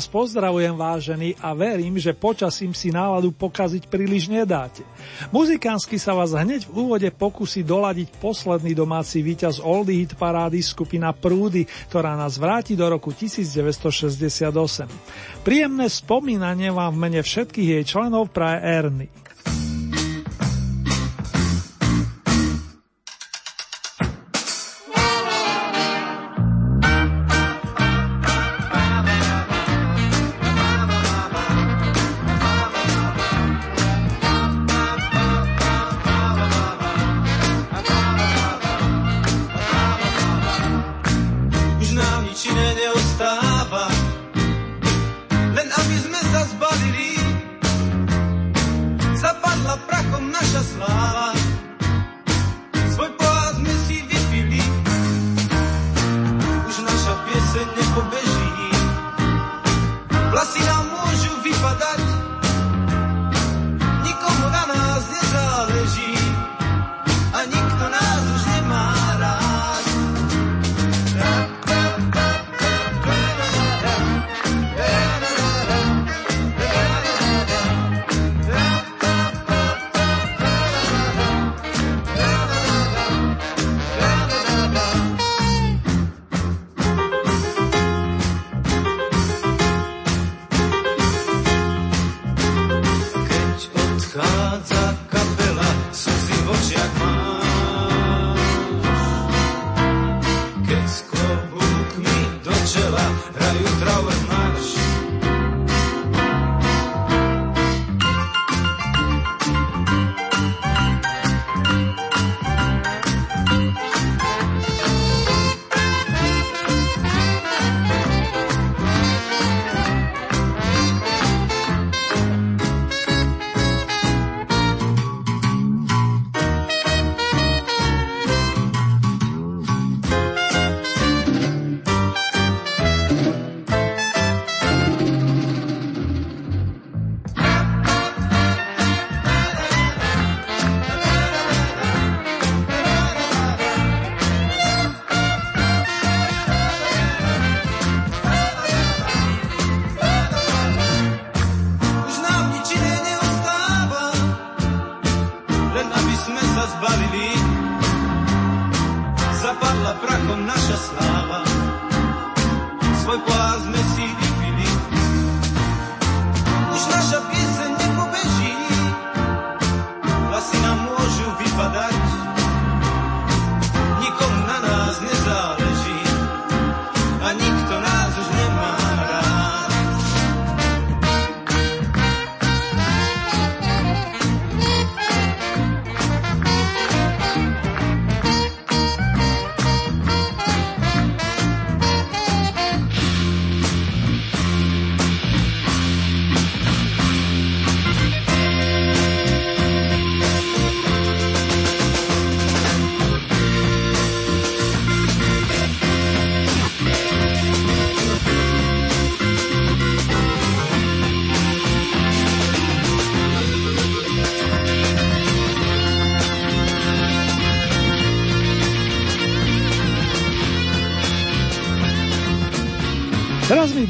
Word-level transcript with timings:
Vás 0.00 0.08
pozdravujem 0.08 0.80
vážení 0.80 1.36
a 1.44 1.52
verím, 1.52 2.00
že 2.00 2.16
počasím 2.16 2.72
si 2.72 2.88
náladu 2.88 3.36
pokaziť 3.36 3.84
príliš 3.84 4.32
nedáte. 4.32 4.80
Muzikánsky 5.28 6.00
sa 6.00 6.16
vás 6.16 6.32
hneď 6.32 6.64
v 6.64 6.88
úvode 6.88 7.04
pokusí 7.12 7.60
doladiť 7.60 8.16
posledný 8.16 8.72
domáci 8.72 9.20
víťaz 9.20 9.60
Oldie 9.60 10.00
Hit 10.00 10.16
parády 10.16 10.64
skupina 10.64 11.12
Prúdy, 11.12 11.68
ktorá 11.92 12.16
nás 12.16 12.40
vráti 12.40 12.80
do 12.80 12.88
roku 12.88 13.12
1968. 13.12 15.44
Príjemné 15.44 15.86
spomínanie 15.92 16.72
vám 16.72 16.96
v 16.96 17.00
mene 17.04 17.20
všetkých 17.20 17.68
jej 17.76 17.84
členov 17.84 18.32
praje 18.32 18.56
Ernie. 18.64 19.12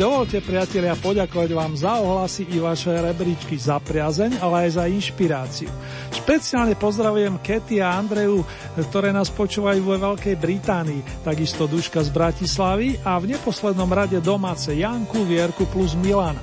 Dovolte 0.01 0.41
priatelia 0.41 0.97
poďakovať 0.97 1.51
vám 1.53 1.77
za 1.77 2.01
ohlasy 2.01 2.49
i 2.49 2.57
vaše 2.57 2.89
rebríčky, 2.89 3.61
za 3.61 3.77
priazeň, 3.77 4.41
ale 4.41 4.65
aj 4.65 4.81
za 4.81 4.85
inšpiráciu. 4.89 5.69
Špeciálne 6.17 6.73
pozdravujem 6.73 7.37
Kety 7.45 7.85
a 7.85 8.01
Andreju, 8.01 8.41
ktoré 8.89 9.13
nás 9.13 9.29
počúvajú 9.29 9.85
vo 9.85 10.01
Veľkej 10.01 10.41
Británii, 10.41 11.21
takisto 11.21 11.69
Duška 11.69 12.01
z 12.01 12.17
Bratislavy 12.17 12.97
a 13.05 13.21
v 13.21 13.37
neposlednom 13.37 13.93
rade 13.93 14.17
domáce 14.25 14.73
Janku, 14.73 15.21
Vierku 15.29 15.69
plus 15.69 15.93
Milana. 15.93 16.41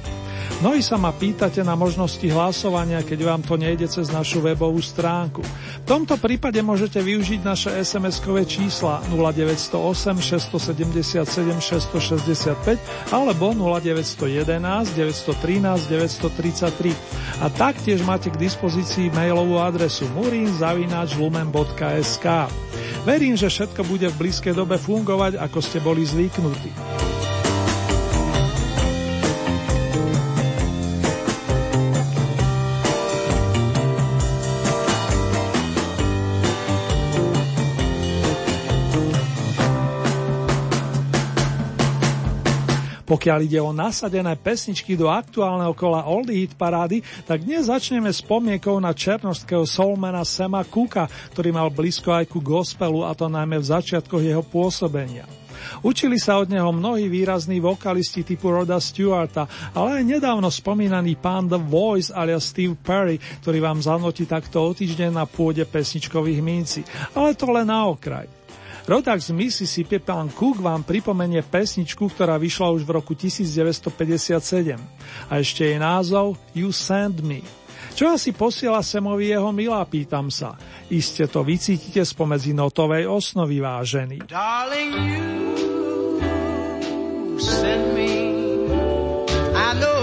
Mnohí 0.62 0.81
sa 0.81 0.98
ma 1.01 1.13
pýtate 1.13 1.62
na 1.62 1.74
možnosti 1.74 2.25
hlasovania, 2.30 3.06
keď 3.06 3.19
vám 3.25 3.42
to 3.42 3.57
nejde 3.57 3.89
cez 3.89 4.09
našu 4.13 4.42
webovú 4.42 4.81
stránku. 4.81 5.42
V 5.88 5.95
tomto 5.95 6.19
prípade 6.19 6.60
môžete 6.60 7.00
využiť 7.00 7.48
naše 7.48 7.72
SMS-kové 7.72 8.44
čísla 8.44 9.00
0908 9.07 10.19
677 10.19 11.24
665 11.24 13.16
alebo 13.16 13.56
0911 13.56 14.92
913 14.92 15.88
933 15.88 16.92
a 17.39 17.48
taktiež 17.48 18.04
máte 18.04 18.28
k 18.28 18.36
dispozícii 18.36 19.16
mailovú 19.16 19.63
adresu 19.63 20.04
murinzavinačlumen.sk 20.12 22.28
Verím, 23.07 23.40
že 23.40 23.48
všetko 23.48 23.88
bude 23.88 24.12
v 24.12 24.28
blízkej 24.28 24.60
dobe 24.60 24.75
fungovať, 24.75 25.40
ako 25.40 25.63
ste 25.63 25.80
boli 25.80 26.04
zvyknutí. 26.04 27.06
Pokiaľ 43.18 43.50
ide 43.50 43.58
o 43.58 43.74
nasadené 43.74 44.38
pesničky 44.38 44.94
do 44.94 45.10
aktuálneho 45.10 45.74
kola 45.74 46.06
Oldie 46.06 46.46
Hit 46.46 46.54
parády, 46.54 47.02
tak 47.25 47.42
dnes 47.42 47.66
začneme 47.66 48.14
spomienkou 48.14 48.78
na 48.78 48.94
černovského 48.94 49.66
soulmana 49.66 50.22
Sema 50.22 50.62
Cooka, 50.62 51.10
ktorý 51.34 51.50
mal 51.50 51.74
blízko 51.74 52.14
aj 52.14 52.30
ku 52.30 52.46
gospelu 52.46 53.10
a 53.10 53.18
to 53.18 53.25
najmä 53.25 53.58
v 53.58 53.69
začiatkoch 53.74 54.22
jeho 54.22 54.46
pôsobenia. 54.46 55.25
Učili 55.81 56.22
sa 56.22 56.38
od 56.38 56.54
neho 56.54 56.69
mnohí 56.69 57.10
výrazní 57.10 57.58
vokalisti 57.58 58.22
typu 58.22 58.54
Roda 58.54 58.78
Stewarta, 58.78 59.50
ale 59.74 59.98
aj 59.98 60.04
nedávno 60.06 60.54
spomínaný 60.54 61.18
pán 61.18 61.50
The 61.50 61.58
Voice 61.58 62.14
alias 62.14 62.54
Steve 62.54 62.78
Perry, 62.78 63.18
ktorý 63.42 63.66
vám 63.66 63.81
zanotí 63.81 64.30
takto 64.30 64.62
o 64.62 64.78
týždeň 64.78 65.10
na 65.10 65.25
pôde 65.25 65.66
pesničkových 65.66 66.46
minci. 66.46 66.86
Ale 67.18 67.34
to 67.34 67.50
len 67.50 67.66
na 67.66 67.81
okraj. 67.90 68.37
Rodak 68.88 69.19
z 69.19 69.36
Mississippi 69.36 70.00
pán 70.00 70.31
Cook 70.31 70.63
vám 70.63 70.88
pripomenie 70.88 71.44
pesničku, 71.44 72.07
ktorá 72.07 72.39
vyšla 72.39 72.72
už 72.72 72.88
v 72.88 72.95
roku 72.95 73.12
1957. 73.19 74.80
A 75.28 75.34
ešte 75.44 75.68
jej 75.68 75.75
názov 75.75 76.39
You 76.56 76.72
Send 76.72 77.19
Me. 77.19 77.44
Čo 78.00 78.16
asi 78.16 78.31
posiela 78.31 78.80
Semovi 78.80 79.28
jeho 79.28 79.51
milá, 79.51 79.84
pýtam 79.84 80.31
sa. 80.31 80.56
Iste 80.88 81.28
to 81.28 81.44
vycítite 81.44 82.00
spomedzi 82.00 82.56
notovej 82.56 83.12
osnovy 83.12 83.60
vážený. 83.60 84.24
Darling, 84.24 84.95
you 87.36 87.44
send 87.44 87.92
me 87.92 88.24
I 89.51 89.75
know 89.83 89.96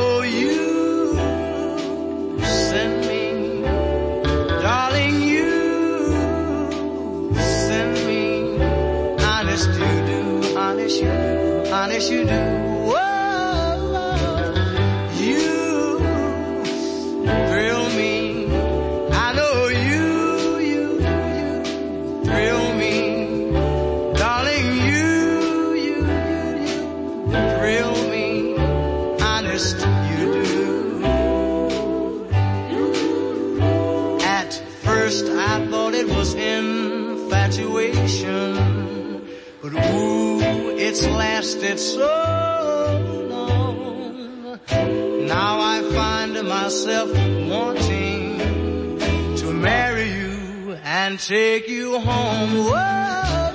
do, 11.85 12.11
honest 12.11 12.11
you 12.11 12.25
do. 12.25 12.54
It's 40.87 41.07
lasted 41.07 41.79
so 41.79 42.07
long. 43.31 44.61
Now 45.27 45.59
I 45.59 45.83
find 45.95 46.35
myself 46.47 47.09
wanting 47.49 48.39
to 49.37 49.47
marry 49.53 50.11
you 50.11 50.77
and 50.85 51.19
take 51.19 51.69
you 51.69 51.99
home. 51.99 52.67
Whoa. 52.67 53.54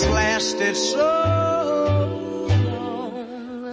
It's 0.00 0.06
lasted 0.10 0.76
so 0.76 0.98
long. 2.70 3.70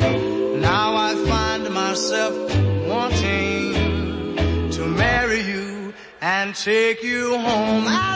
Now 0.60 0.96
I 0.96 1.14
find 1.28 1.72
myself 1.72 2.34
wanting 2.88 3.74
to 4.72 4.88
marry 4.88 5.42
you 5.42 5.94
and 6.22 6.56
take 6.56 7.04
you 7.04 7.38
home. 7.38 7.86
I 7.88 8.16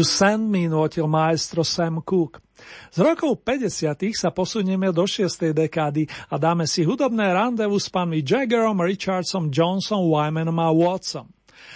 You 0.00 0.08
Send 0.08 0.48
Me 0.48 0.64
nutil 0.64 1.04
maestro 1.04 1.60
Sam 1.60 2.00
Cook. 2.00 2.40
Z 2.88 3.04
rokov 3.04 3.44
50. 3.44 4.00
sa 4.16 4.32
posunieme 4.32 4.88
do 4.96 5.04
6. 5.04 5.52
dekády 5.52 6.08
a 6.32 6.40
dáme 6.40 6.64
si 6.64 6.88
hudobné 6.88 7.28
randevu 7.28 7.76
s 7.76 7.92
pánmi 7.92 8.24
Jaggerom, 8.24 8.80
Richardsom, 8.80 9.52
Johnson, 9.52 10.08
Wymanom 10.08 10.56
a 10.56 10.72
Watson. 10.72 11.28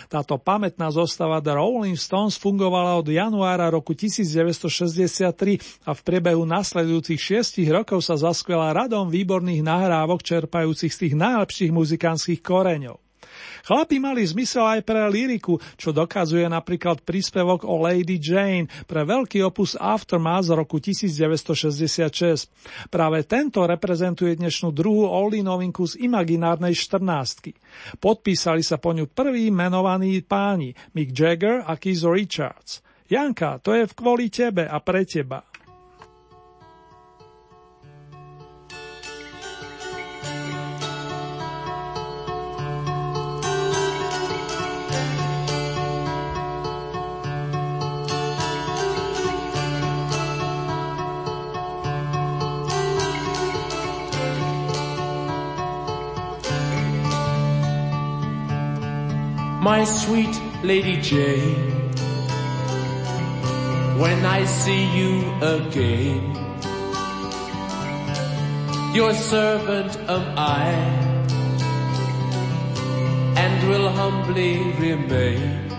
Táto 0.09 0.41
pamätná 0.41 0.89
zostava 0.89 1.45
The 1.45 1.53
Rolling 1.53 2.01
Stones 2.01 2.41
fungovala 2.41 2.97
od 2.97 3.13
januára 3.13 3.69
roku 3.69 3.93
1963 3.93 5.85
a 5.85 5.93
v 5.93 6.01
priebehu 6.01 6.49
nasledujúcich 6.49 7.21
šiestich 7.21 7.69
rokov 7.69 8.09
sa 8.09 8.17
zaskvela 8.17 8.73
radom 8.73 9.13
výborných 9.13 9.61
nahrávok 9.61 10.25
čerpajúcich 10.25 10.97
z 10.97 10.99
tých 11.05 11.15
najlepších 11.21 11.77
muzikánskych 11.77 12.41
koreňov. 12.41 13.04
Chlapi 13.65 13.97
mali 13.97 14.21
zmysel 14.21 14.61
aj 14.61 14.85
pre 14.85 15.09
liriku, 15.09 15.57
čo 15.81 15.89
dokazuje 15.89 16.45
napríklad 16.53 17.01
príspevok 17.01 17.65
o 17.65 17.81
Lady 17.81 18.21
Jane 18.21 18.69
pre 18.85 19.09
veľký 19.09 19.41
opus 19.41 19.73
Aftermath 19.81 20.47
z 20.47 20.51
roku 20.53 20.77
1966. 20.77 22.93
Práve 22.93 23.25
tento 23.25 23.65
reprezentuje 23.65 24.37
dnešnú 24.37 24.69
druhú 24.69 25.09
oldie 25.09 25.41
novinku 25.41 25.89
z 25.89 25.97
imaginárnej 26.05 26.77
14. 26.77 27.57
Podpísali 27.97 28.61
sa 28.61 28.77
po 28.77 28.93
ňu 28.93 29.09
prví 29.09 29.49
menovaní 29.49 30.21
páni 30.21 30.77
Mick 30.93 31.17
Jagger 31.17 31.65
a 31.65 31.81
Keith 31.81 32.05
Richards. 32.05 32.85
Janka, 33.09 33.65
to 33.65 33.73
je 33.73 33.89
kvôli 33.97 34.29
tebe 34.29 34.69
a 34.69 34.77
pre 34.85 35.09
teba. 35.09 35.41
My 59.65 59.83
sweet 59.83 60.39
Lady 60.63 61.01
Jane. 61.01 61.71
When 63.99 64.27
I 64.27 64.45
see 64.45 64.85
you 64.99 65.13
again, 65.41 66.23
your 68.95 69.15
servant 69.15 69.97
am 70.17 70.25
I, 70.37 70.69
and 73.43 73.69
will 73.71 73.89
humbly 73.89 74.55
remain. 74.85 75.71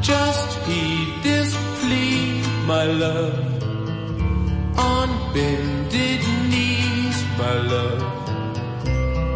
Just 0.00 0.50
heed 0.66 1.08
this 1.22 1.50
plea, 1.80 2.40
my 2.72 2.84
love, 2.84 3.36
on 4.78 5.08
bended 5.34 6.22
knees, 6.48 7.18
my 7.36 7.54
love. 7.74 8.25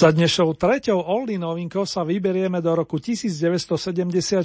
Za 0.00 0.16
dnešnou 0.16 0.56
treťou 0.56 0.96
Oldy 0.96 1.36
novinkou 1.36 1.84
sa 1.84 2.08
vyberieme 2.08 2.64
do 2.64 2.72
roku 2.72 2.96
1974 2.96 4.40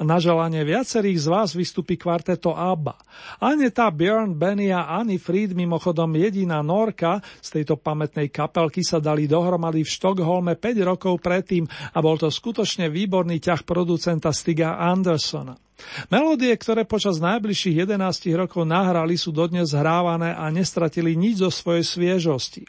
a 0.00 0.02
na 0.08 0.16
želanie 0.16 0.64
viacerých 0.64 1.20
z 1.20 1.26
vás 1.28 1.52
vystupí 1.52 2.00
kvarteto 2.00 2.56
ABBA. 2.56 2.96
Aneta, 3.44 3.92
Björn, 3.92 4.32
Benny 4.32 4.72
a 4.72 4.88
Annie 4.96 5.20
Fried, 5.20 5.52
mimochodom 5.52 6.16
jediná 6.16 6.64
Norka 6.64 7.20
z 7.44 7.60
tejto 7.60 7.76
pamätnej 7.76 8.32
kapelky 8.32 8.80
sa 8.80 9.04
dali 9.04 9.28
dohromady 9.28 9.84
v 9.84 9.92
Štokholme 10.00 10.56
5 10.56 10.80
rokov 10.88 11.20
predtým 11.20 11.68
a 11.68 12.00
bol 12.00 12.16
to 12.16 12.32
skutočne 12.32 12.88
výborný 12.88 13.36
ťah 13.36 13.68
producenta 13.68 14.32
Stiga 14.32 14.80
Andersona. 14.80 15.60
Melódie, 16.08 16.52
ktoré 16.56 16.84
počas 16.84 17.18
najbližších 17.22 17.86
11 17.86 18.30
rokov 18.36 18.62
nahrali, 18.66 19.16
sú 19.16 19.30
dodnes 19.30 19.72
hrávané 19.72 20.34
a 20.34 20.48
nestratili 20.52 21.16
nič 21.16 21.42
zo 21.44 21.50
svojej 21.50 21.84
sviežosti. 21.84 22.64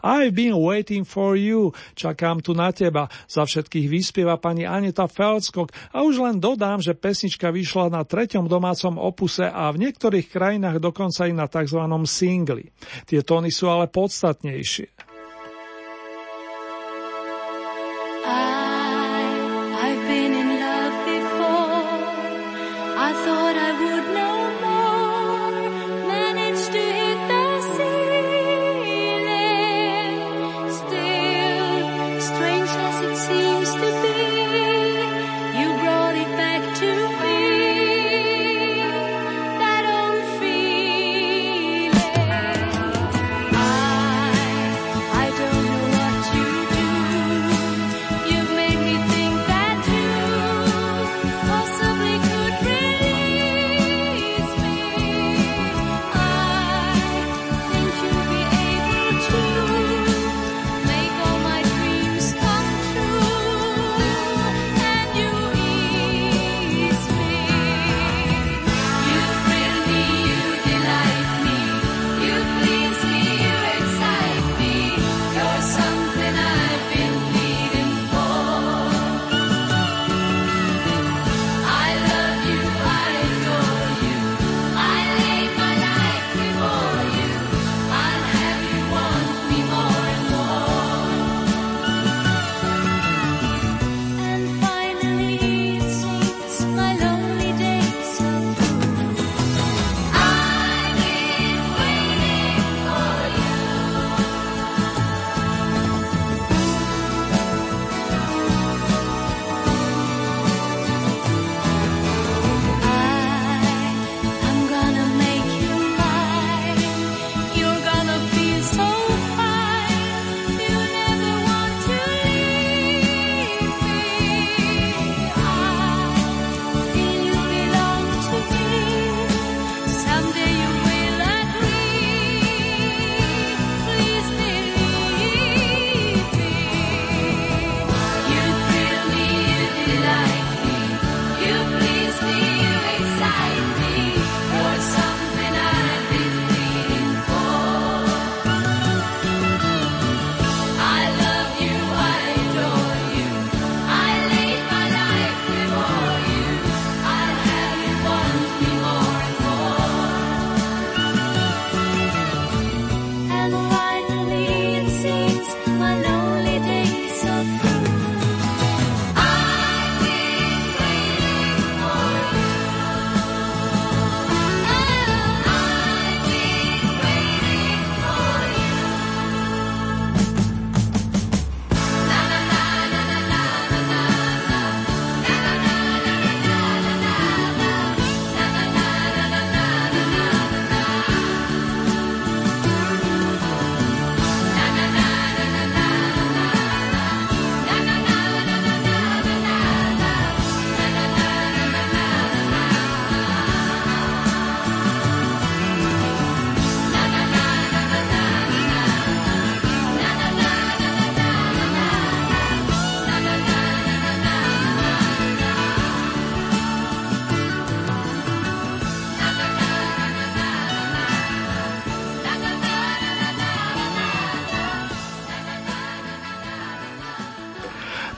I've 0.00 0.32
been 0.32 0.56
waiting 0.56 1.04
for 1.04 1.36
you, 1.36 1.76
čakám 1.92 2.40
tu 2.40 2.56
na 2.56 2.72
teba, 2.72 3.12
za 3.28 3.44
všetkých 3.44 3.86
vyspieva 3.92 4.40
pani 4.40 4.64
Aneta 4.64 5.04
Feldskog 5.04 5.68
a 5.92 6.00
už 6.00 6.24
len 6.24 6.36
dodám, 6.40 6.80
že 6.80 6.96
pesnička 6.96 7.52
vyšla 7.52 7.92
na 7.92 8.02
treťom 8.02 8.48
domácom 8.48 8.96
opuse 8.96 9.44
a 9.44 9.68
v 9.72 9.88
niektorých 9.88 10.32
krajinách 10.32 10.80
dokonca 10.80 11.28
i 11.28 11.36
na 11.36 11.44
tzv. 11.44 11.80
singli. 12.08 12.72
Tie 13.04 13.20
tóny 13.20 13.52
sú 13.52 13.68
ale 13.68 13.88
podstatnejšie. 13.92 15.05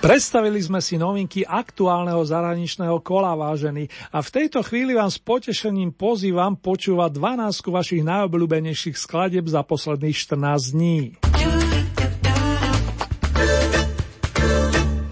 Predstavili 0.09 0.57
sme 0.65 0.81
si 0.81 0.97
novinky 0.97 1.45
aktuálneho 1.45 2.25
zahraničného 2.25 2.97
kola 3.05 3.37
vážený 3.37 3.93
a 4.09 4.25
v 4.25 4.33
tejto 4.33 4.65
chvíli 4.65 4.97
vám 4.97 5.13
s 5.13 5.21
potešením 5.21 5.93
pozývam 5.93 6.57
počúvať 6.57 7.13
12 7.13 7.69
vašich 7.69 8.01
najobľúbenejších 8.09 8.97
skladeb 8.97 9.45
za 9.45 9.61
posledných 9.61 10.17
14 10.17 10.73
dní. 10.73 10.97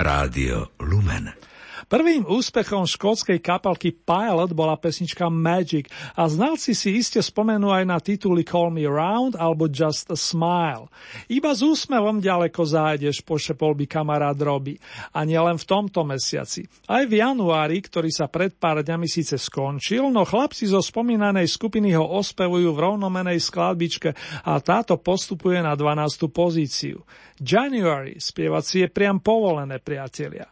Rádio 0.01 0.73
Lumen. 0.81 1.46
Prvým 1.87 2.27
úspechom 2.27 2.83
škótskej 2.83 3.39
kapalky 3.39 3.95
Pilot 3.95 4.51
bola 4.59 4.75
pesnička 4.75 5.31
Magic 5.31 5.87
a 6.19 6.27
znalci 6.27 6.75
si 6.75 6.99
iste 6.99 7.23
spomenú 7.23 7.71
aj 7.71 7.85
na 7.87 8.03
tituly 8.03 8.43
Call 8.43 8.75
Me 8.75 8.91
Round 8.91 9.39
alebo 9.39 9.71
Just 9.71 10.11
a 10.11 10.19
Smile. 10.19 10.91
Iba 11.31 11.55
s 11.55 11.63
úsmevom 11.63 12.19
ďaleko 12.19 12.59
zájdeš, 12.67 13.23
pošepol 13.23 13.79
by 13.79 13.87
kamarát 13.87 14.35
Roby. 14.35 14.75
A 15.15 15.23
nielen 15.23 15.63
v 15.63 15.63
tomto 15.63 16.03
mesiaci. 16.03 16.67
Aj 16.91 17.07
v 17.07 17.23
januári, 17.23 17.79
ktorý 17.79 18.11
sa 18.11 18.27
pred 18.27 18.59
pár 18.59 18.83
dňami 18.83 19.07
síce 19.07 19.39
skončil, 19.39 20.11
no 20.11 20.27
chlapci 20.27 20.67
zo 20.67 20.83
spomínanej 20.83 21.47
skupiny 21.47 21.95
ho 21.95 22.03
ospevujú 22.19 22.75
v 22.75 22.83
rovnomenej 22.83 23.39
skladbičke 23.39 24.11
a 24.43 24.59
táto 24.59 24.99
postupuje 24.99 25.63
na 25.63 25.79
12. 25.79 26.35
pozíciu. 26.35 27.07
January 27.39 28.19
spievať 28.19 28.65
si 28.67 28.77
je 28.83 28.91
priam 28.91 29.23
povolené, 29.23 29.79
priatelia. 29.79 30.51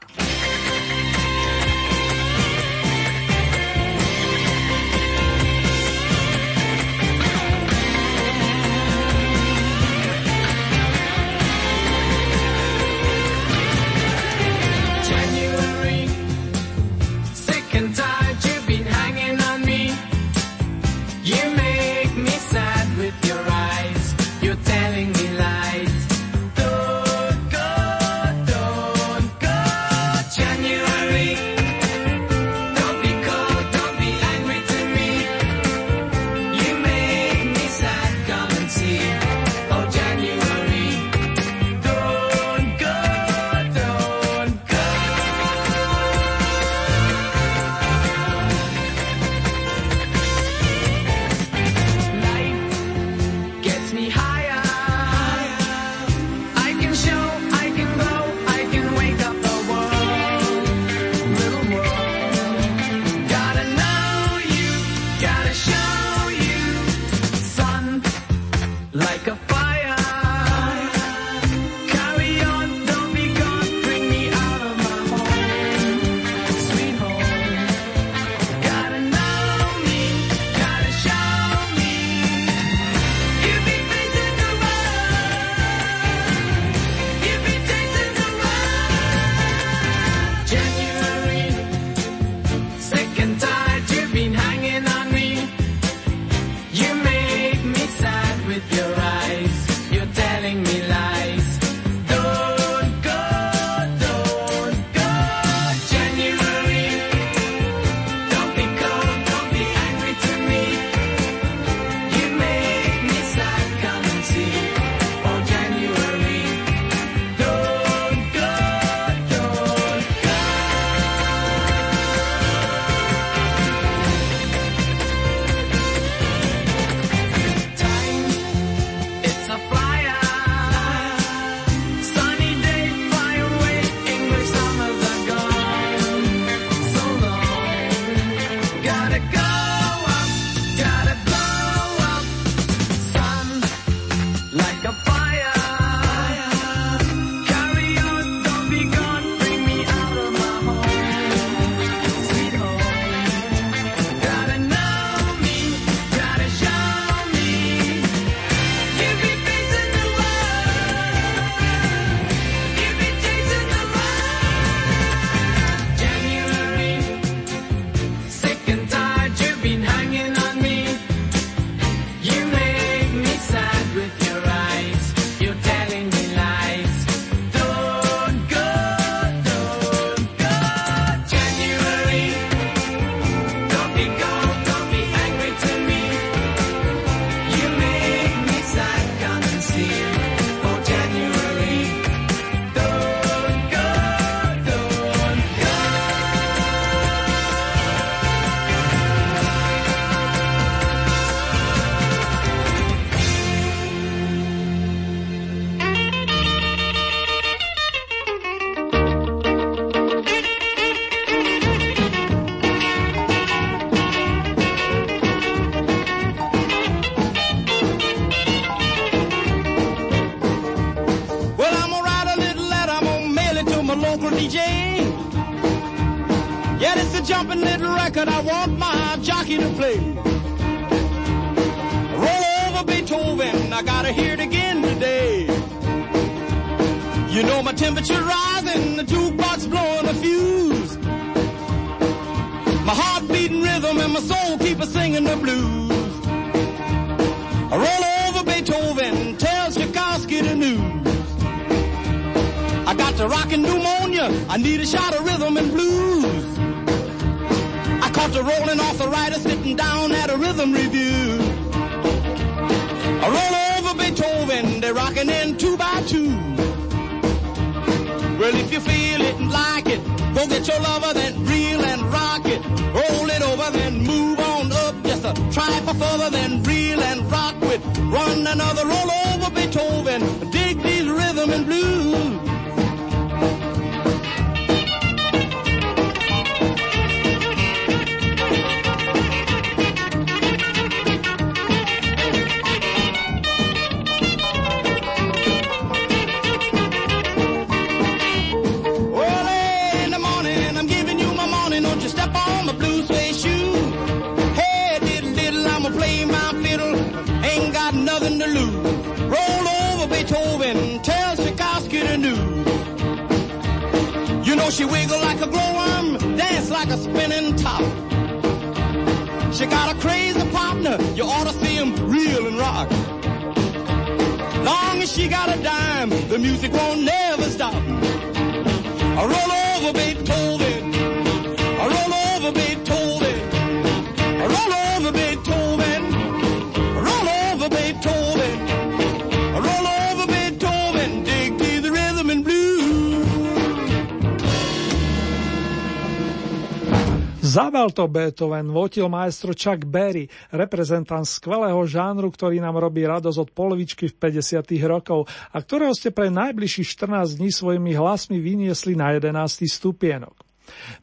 Zabal 347.84 348.00
to 348.00 348.08
Beethoven, 348.08 348.72
votil 348.72 349.12
maestro 349.12 349.52
Chuck 349.52 349.84
Berry, 349.84 350.24
reprezentant 350.48 351.28
skvelého 351.28 351.84
žánru, 351.84 352.32
ktorý 352.32 352.56
nám 352.56 352.80
robí 352.80 353.04
radosť 353.04 353.36
od 353.44 353.50
polovičky 353.52 354.08
v 354.08 354.40
50. 354.40 354.72
rokov 354.88 355.28
a 355.52 355.60
ktorého 355.60 355.92
ste 355.92 356.08
pre 356.08 356.32
najbližších 356.32 356.96
14 356.96 357.36
dní 357.36 357.52
svojimi 357.52 357.92
hlasmi 357.92 358.40
vyniesli 358.40 358.96
na 358.96 359.12
11. 359.12 359.68
stupienok. 359.68 360.43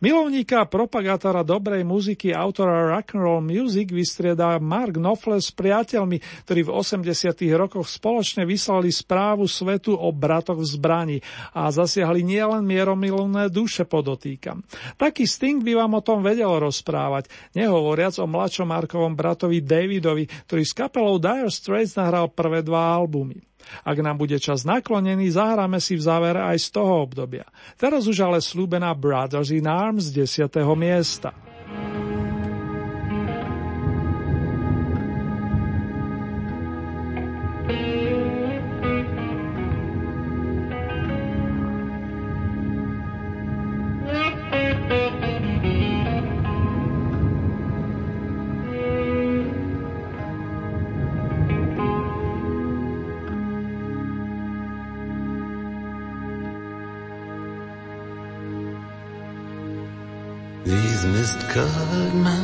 Milovníka 0.01 0.65
propagátora 0.65 1.45
dobrej 1.45 1.85
muziky 1.85 2.33
autora 2.33 2.97
rock'n'roll 2.97 3.45
music 3.45 3.93
vystriedá 3.93 4.57
Mark 4.57 4.97
Knopfler 4.97 5.37
s 5.37 5.53
priateľmi, 5.53 6.17
ktorí 6.47 6.61
v 6.65 6.73
80. 6.73 7.37
rokoch 7.53 7.85
spoločne 7.85 8.43
vyslali 8.45 8.89
správu 8.89 9.45
svetu 9.45 9.93
o 9.93 10.09
bratoch 10.09 10.57
v 10.57 10.65
zbrani 10.65 11.17
a 11.53 11.69
zasiahli 11.69 12.25
nielen 12.25 12.65
mieromilovné 12.65 13.53
duše 13.53 13.85
podotýkam. 13.85 14.65
Taký 14.97 15.29
Sting 15.29 15.61
by 15.61 15.85
vám 15.85 15.93
o 15.97 16.01
tom 16.01 16.25
vedel 16.25 16.49
rozprávať, 16.49 17.29
nehovoriac 17.53 18.17
o 18.17 18.25
mladšom 18.25 18.67
Markovom 18.67 19.13
bratovi 19.13 19.61
Davidovi, 19.61 20.25
ktorý 20.49 20.63
s 20.65 20.73
kapelou 20.73 21.21
Dire 21.21 21.53
Straits 21.53 21.93
nahral 21.93 22.33
prvé 22.33 22.65
dva 22.65 22.97
albumy. 22.97 23.50
Ak 23.83 23.97
nám 23.99 24.17
bude 24.17 24.37
čas 24.37 24.63
naklonený, 24.63 25.31
zahráme 25.33 25.83
si 25.83 25.99
v 25.99 26.03
závere 26.03 26.41
aj 26.41 26.57
z 26.57 26.67
toho 26.71 27.03
obdobia. 27.03 27.45
Teraz 27.75 28.07
už 28.07 28.23
ale 28.23 28.39
slúbená 28.39 28.91
Brothers 28.95 29.51
in 29.51 29.67
Arms 29.67 30.09
z 30.09 30.25
10. 30.25 30.51
miesta. 30.77 31.50
good 61.67 62.13
man. 62.15 62.40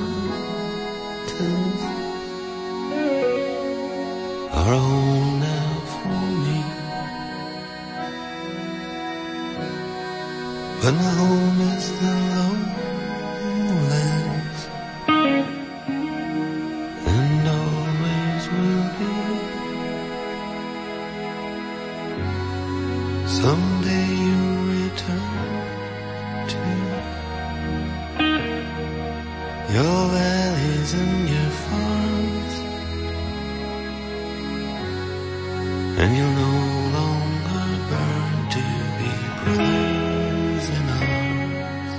And 36.07 36.15
you'll 36.15 36.31
no 36.31 36.53
longer 36.97 37.67
burn 37.89 38.35
to 38.55 38.63
be 38.97 39.11
brothers 39.43 40.65
in 40.77 40.85
arms. 40.89 41.93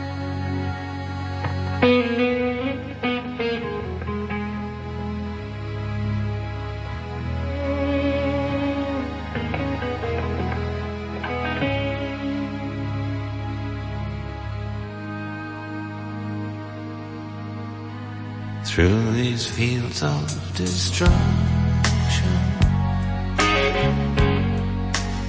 Through 18.71 19.13
these 19.13 19.45
fields 19.47 20.03
of 20.03 20.25
destruction, 20.57 21.48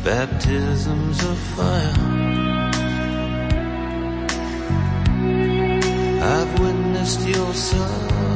baptisms 0.04 1.24
of 1.24 1.38
fire. 1.56 1.94
I've 6.22 6.60
witnessed 6.60 7.28
your 7.28 7.54
suffering 7.54 8.29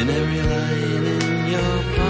in 0.00 0.10
every 0.10 0.42
line 0.42 1.04
in 1.06 1.46
your 1.52 2.03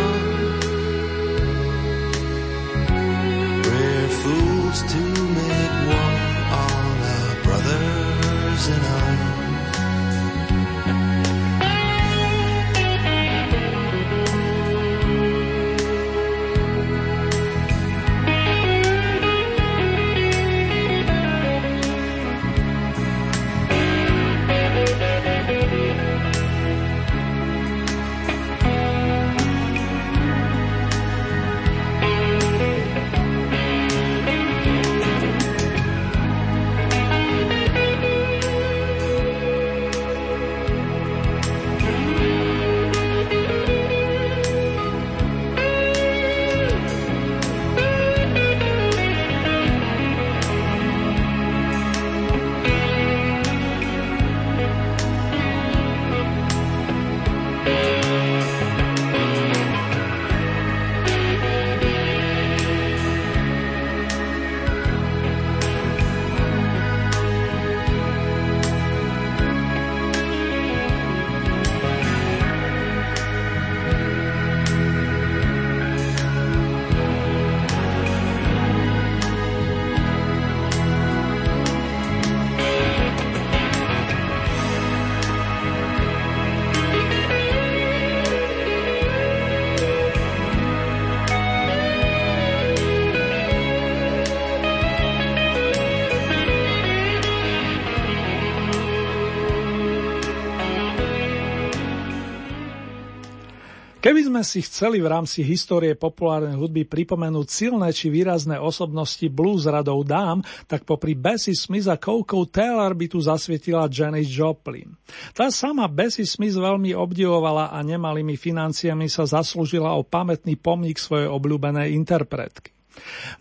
Keby 104.04 104.20
sme 104.28 104.44
si 104.44 104.60
chceli 104.60 105.00
v 105.00 105.08
rámci 105.08 105.40
histórie 105.40 105.96
populárnej 105.96 106.60
hudby 106.60 106.84
pripomenúť 106.84 107.48
silné 107.48 107.88
či 107.88 108.12
výrazné 108.12 108.60
osobnosti 108.60 109.24
blues 109.32 109.64
radov 109.64 110.04
dám, 110.04 110.44
tak 110.68 110.84
popri 110.84 111.16
Bessie 111.16 111.56
Smith 111.56 111.88
a 111.88 111.96
Coco 111.96 112.44
Taylor 112.44 112.92
by 112.92 113.08
tu 113.08 113.24
zasvietila 113.24 113.88
Janis 113.88 114.28
Joplin. 114.28 114.92
Tá 115.32 115.48
sama 115.48 115.88
Bessie 115.88 116.28
Smith 116.28 116.52
veľmi 116.52 116.92
obdivovala 116.92 117.72
a 117.72 117.80
nemalými 117.80 118.36
financiami 118.36 119.08
sa 119.08 119.24
zaslúžila 119.24 119.96
o 119.96 120.04
pamätný 120.04 120.60
pomník 120.60 121.00
svojej 121.00 121.32
obľúbenej 121.32 121.96
interpretky. 121.96 122.73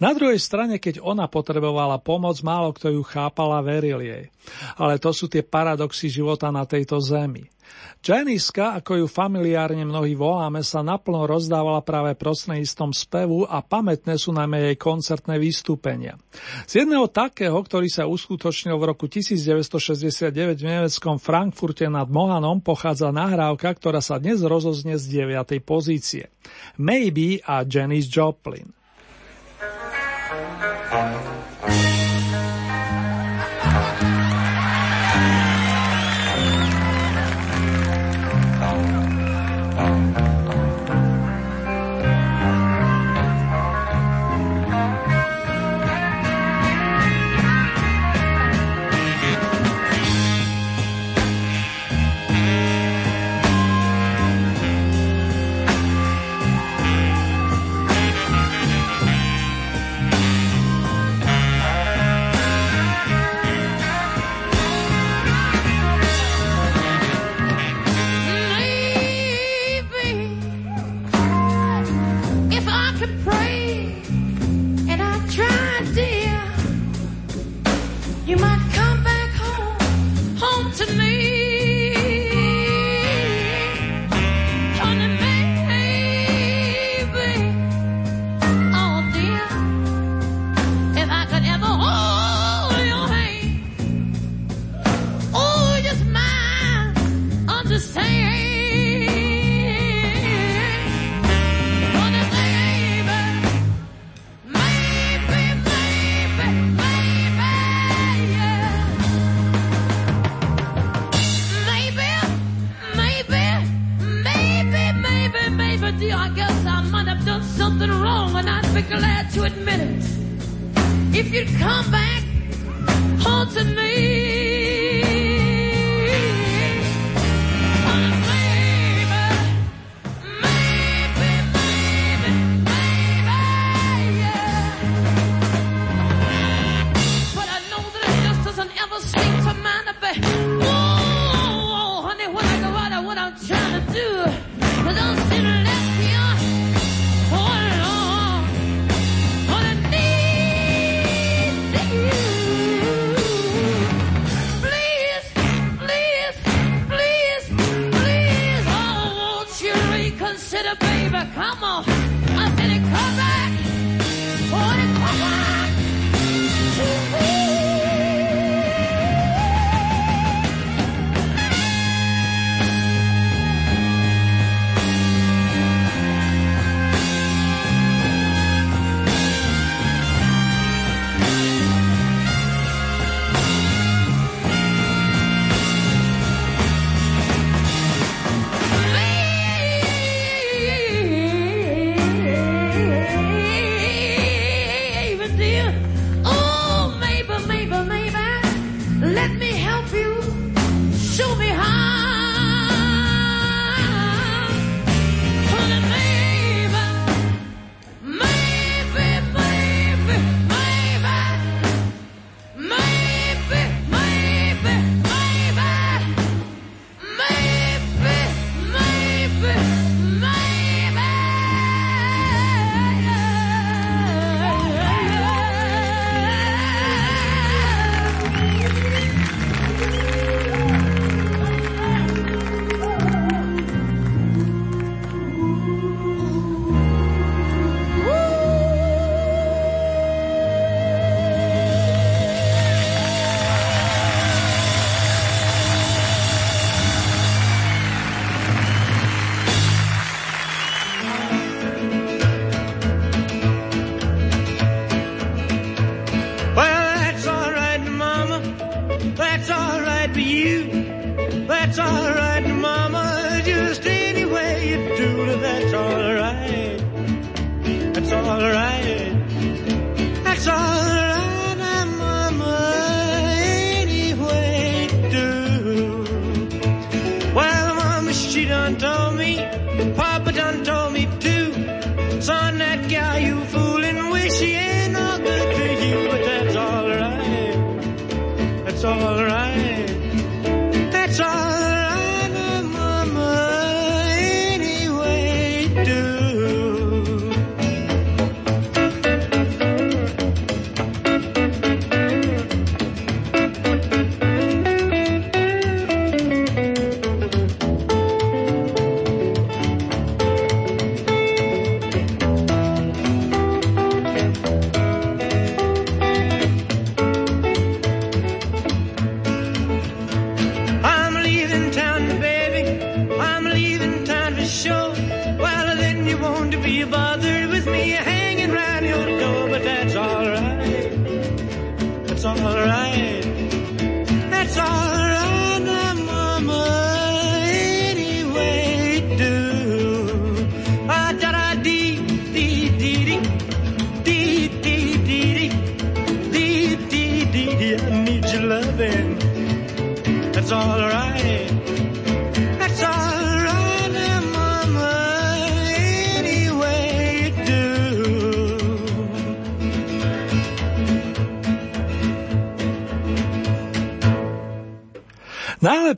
Na 0.01 0.11
druhej 0.13 0.41
strane, 0.41 0.81
keď 0.81 1.01
ona 1.01 1.29
potrebovala 1.29 2.01
pomoc, 2.01 2.39
málo 2.41 2.73
kto 2.73 2.89
ju 2.93 3.01
chápal 3.05 3.53
a 3.53 3.61
veril 3.61 4.01
jej. 4.01 4.25
Ale 4.77 4.97
to 4.97 5.13
sú 5.13 5.29
tie 5.29 5.45
paradoxy 5.45 6.09
života 6.09 6.49
na 6.49 6.65
tejto 6.65 6.97
zemi. 6.99 7.45
Janiska, 8.03 8.83
ako 8.83 8.99
ju 8.99 9.05
familiárne 9.07 9.87
mnohí 9.87 10.11
voláme, 10.11 10.59
sa 10.59 10.83
naplno 10.83 11.23
rozdávala 11.23 11.79
práve 11.79 12.19
prostredníctvom 12.19 12.91
spevu 12.91 13.47
a 13.47 13.63
pamätné 13.63 14.19
sú 14.19 14.35
najmä 14.35 14.59
jej 14.71 14.75
koncertné 14.75 15.39
vystúpenia. 15.39 16.19
Z 16.67 16.83
jedného 16.83 17.07
takého, 17.07 17.55
ktorý 17.55 17.87
sa 17.87 18.03
uskutočnil 18.03 18.75
v 18.75 18.83
roku 18.91 19.07
1969 19.07 20.35
v 20.35 20.67
nemeckom 20.67 21.15
Frankfurte 21.15 21.87
nad 21.87 22.11
Mohanom, 22.11 22.59
pochádza 22.59 23.15
nahrávka, 23.15 23.71
ktorá 23.71 24.03
sa 24.03 24.19
dnes 24.19 24.43
rozoznie 24.43 24.99
z 24.99 25.23
9. 25.23 25.63
pozície. 25.63 26.27
Maybe 26.75 27.39
a 27.47 27.63
Janis 27.63 28.11
Joplin. 28.11 28.82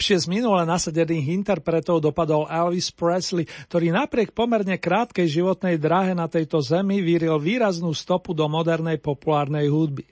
Najlepšie 0.06 0.30
z 0.30 0.38
minule 0.38 0.62
nasadených 0.70 1.34
interpretov 1.34 1.98
dopadol 1.98 2.46
Elvis 2.46 2.94
Presley, 2.94 3.50
ktorý 3.66 3.90
napriek 3.90 4.38
pomerne 4.38 4.78
krátkej 4.78 5.26
životnej 5.26 5.82
dráhe 5.82 6.14
na 6.14 6.30
tejto 6.30 6.62
zemi 6.62 7.02
vyril 7.02 7.42
výraznú 7.42 7.90
stopu 7.90 8.38
do 8.38 8.46
modernej 8.46 9.02
populárnej 9.02 9.66
hudby. 9.66 10.06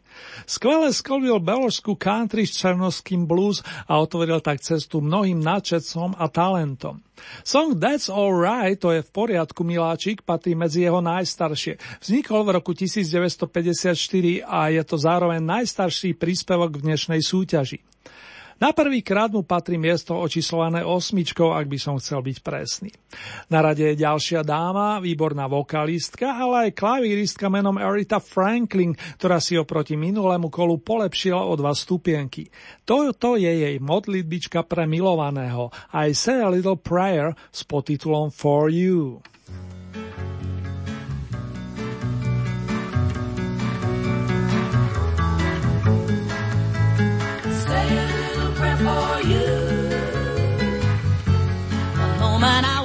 Skvele 0.50 0.90
skolil 0.90 1.38
beložskú 1.38 1.94
country 1.94 2.50
s 2.50 2.58
černovským 2.58 3.30
blues 3.30 3.62
a 3.86 4.02
otvoril 4.02 4.42
tak 4.42 4.66
cestu 4.66 4.98
mnohým 4.98 5.38
nadšetcom 5.38 6.18
a 6.18 6.26
talentom. 6.26 7.06
Song 7.46 7.78
That's 7.78 8.10
Alright, 8.10 8.82
to 8.82 8.98
je 8.98 9.06
v 9.06 9.14
poriadku 9.14 9.62
miláčik, 9.62 10.26
patrí 10.26 10.58
medzi 10.58 10.90
jeho 10.90 11.06
najstaršie. 11.06 11.78
Vznikol 12.02 12.50
v 12.50 12.58
roku 12.58 12.74
1954 12.74 13.94
a 14.42 14.74
je 14.74 14.82
to 14.90 14.98
zároveň 14.98 15.38
najstarší 15.38 16.18
príspevok 16.18 16.82
v 16.82 16.90
dnešnej 16.90 17.22
súťaži. 17.22 17.93
Na 18.62 18.74
prvý 18.74 19.02
krát 19.02 19.34
mu 19.34 19.42
patrí 19.42 19.78
miesto 19.78 20.18
očíslované 20.18 20.86
osmičkou, 20.86 21.54
ak 21.54 21.66
by 21.66 21.78
som 21.78 21.96
chcel 21.98 22.22
byť 22.22 22.38
presný. 22.42 22.92
Na 23.50 23.62
rade 23.62 23.86
je 23.86 24.02
ďalšia 24.02 24.46
dáma, 24.46 25.02
výborná 25.02 25.50
vokalistka, 25.50 26.38
ale 26.38 26.70
aj 26.70 26.78
klavíristka 26.78 27.50
menom 27.50 27.78
Arita 27.78 28.22
Franklin, 28.22 28.94
ktorá 29.18 29.42
si 29.42 29.58
oproti 29.58 29.98
minulému 29.98 30.50
kolu 30.54 30.82
polepšila 30.82 31.42
o 31.42 31.54
dva 31.58 31.74
stupienky. 31.74 32.50
Toto 32.86 33.38
je 33.38 33.50
jej 33.50 33.76
modlitbička 33.82 34.66
pre 34.66 34.86
milovaného, 34.86 35.74
I 35.94 36.14
Say 36.14 36.42
a 36.42 36.50
Little 36.50 36.78
Prayer 36.78 37.34
s 37.50 37.66
podtitulom 37.66 38.34
For 38.34 38.70
You. 38.70 39.22
thank 39.44 39.74
you 39.74 39.83
woman 52.44 52.66
I 52.66 52.83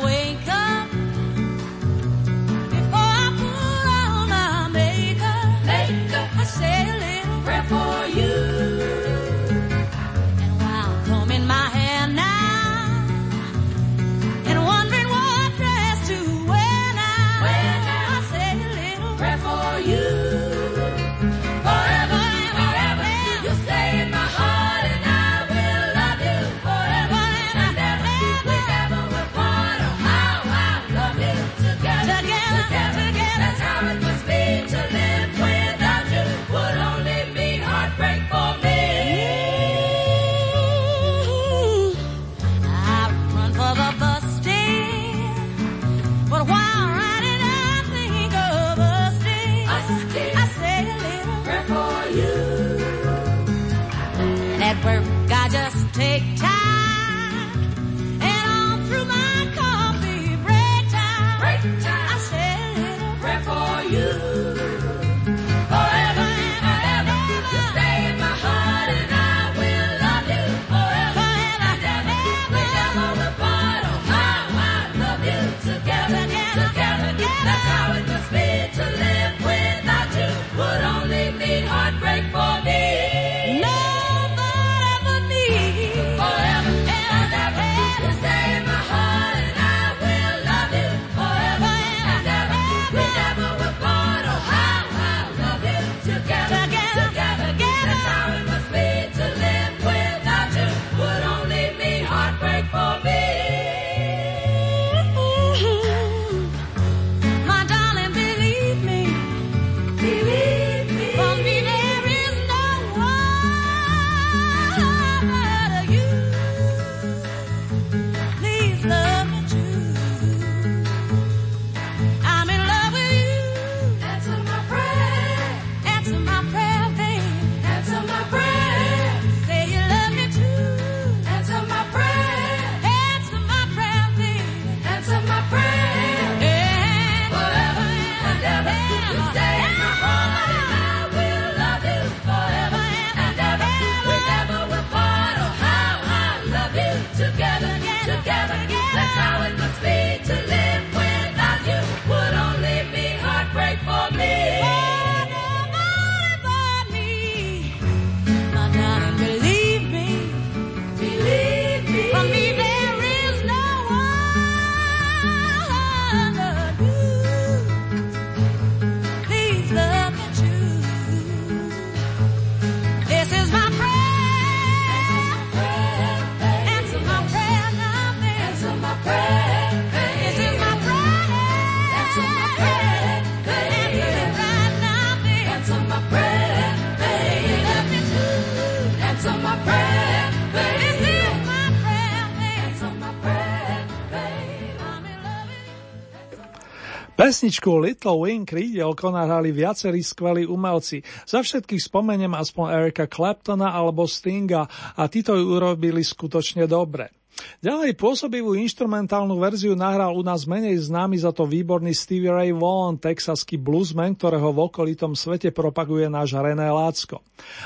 Pesničku 197.38 197.70
Little 197.70 198.18
Wing 198.18 198.42
krídelko 198.42 199.14
nahrali 199.14 199.54
viacerí 199.54 200.02
skvelí 200.02 200.42
umelci. 200.42 201.06
Za 201.22 201.38
všetkých 201.38 201.86
spomeniem 201.86 202.34
aspoň 202.34 202.66
Erika 202.74 203.06
Claptona 203.06 203.70
alebo 203.78 204.10
Stinga 204.10 204.66
a 204.98 205.06
títo 205.06 205.38
ju 205.38 205.54
urobili 205.54 206.02
skutočne 206.02 206.66
dobre. 206.66 207.17
Ďalej 207.58 207.98
pôsobivú 207.98 208.54
instrumentálnu 208.54 209.34
verziu 209.42 209.74
nahral 209.74 210.14
u 210.14 210.22
nás 210.22 210.46
menej 210.46 210.78
známy 210.78 211.18
za 211.18 211.34
to 211.34 211.42
výborný 211.42 211.90
Stevie 211.90 212.30
Ray 212.30 212.54
Vaughan, 212.54 212.94
texaský 212.94 213.58
bluesman, 213.58 214.14
ktorého 214.14 214.54
v 214.54 214.70
okolitom 214.70 215.18
svete 215.18 215.50
propaguje 215.50 216.06
náš 216.06 216.38
René 216.38 216.70
Lácko. 216.70 217.18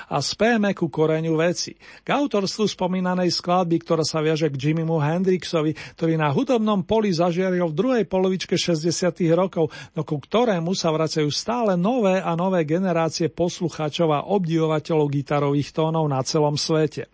A 0.09 0.25
spéme 0.25 0.73
ku 0.73 0.89
koreňu 0.89 1.37
veci. 1.37 1.77
K 1.77 2.09
autorstvu 2.09 2.73
spomínanej 2.73 3.37
skladby, 3.37 3.85
ktorá 3.85 4.01
sa 4.01 4.25
viaže 4.25 4.49
k 4.49 4.57
Jimmymu 4.57 4.97
Hendrixovi, 4.97 5.77
ktorý 6.01 6.17
na 6.17 6.33
hudobnom 6.33 6.89
poli 6.89 7.13
zažiaril 7.13 7.69
v 7.69 7.77
druhej 7.77 8.05
polovičke 8.09 8.57
60. 8.57 8.89
rokov, 9.37 9.69
no 9.93 10.09
ku 10.09 10.17
ktorému 10.17 10.73
sa 10.73 10.89
vracajú 10.89 11.29
stále 11.29 11.77
nové 11.77 12.17
a 12.17 12.33
nové 12.33 12.65
generácie 12.65 13.29
poslucháčov 13.29 14.09
a 14.09 14.25
obdivovateľov 14.25 15.13
gitarových 15.13 15.77
tónov 15.77 16.09
na 16.09 16.25
celom 16.25 16.57
svete. 16.57 17.13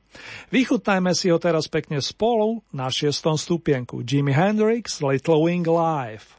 Vychutnajme 0.54 1.12
si 1.12 1.28
ho 1.28 1.36
teraz 1.36 1.66
pekne 1.66 1.98
spolu 1.98 2.64
na 2.70 2.88
šiestom 2.88 3.36
stupienku 3.36 4.06
Jimi 4.06 4.32
Hendrix 4.32 5.02
Little 5.04 5.42
Wing 5.42 5.66
Live. 5.66 6.37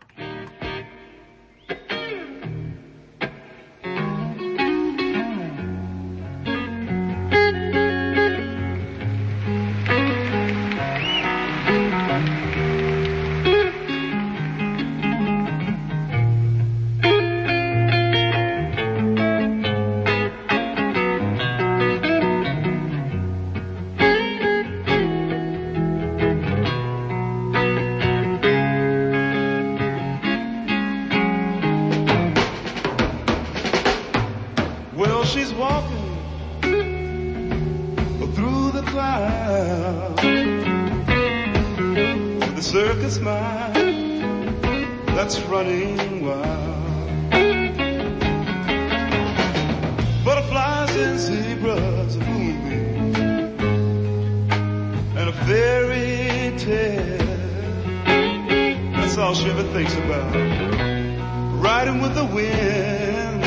circus 42.70 43.17
mind 43.17 44.63
that's 45.15 45.39
running 45.45 46.24
wild. 46.24 47.26
Butterflies 50.24 50.95
and 50.95 51.20
zebras 51.20 52.15
are 52.15 52.26
moving, 52.26 53.15
and 55.17 55.30
a 55.30 55.34
fairy 55.47 56.55
tale. 56.59 57.17
That's 58.97 59.17
all 59.17 59.34
she 59.34 59.49
ever 59.49 59.63
thinks 59.74 59.95
about. 59.95 60.36
Riding 61.63 62.01
with 62.03 62.13
the 62.13 62.26
wind. 62.26 63.38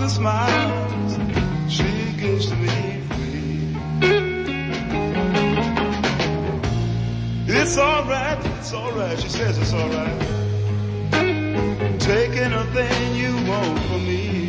A 0.00 0.02
thousand 0.02 0.22
smiles 0.22 1.12
she 1.70 2.12
gives 2.16 2.46
to 2.46 2.56
me 2.56 3.02
free. 3.10 3.76
It's 7.46 7.76
alright, 7.76 8.46
it's 8.46 8.72
alright, 8.72 9.20
she 9.20 9.28
says 9.28 9.58
it's 9.58 9.74
alright. 9.74 10.20
Taking 12.00 12.52
a 12.54 12.64
thing 12.72 13.14
you 13.14 13.34
want 13.46 13.78
from 13.80 14.06
me. 14.06 14.39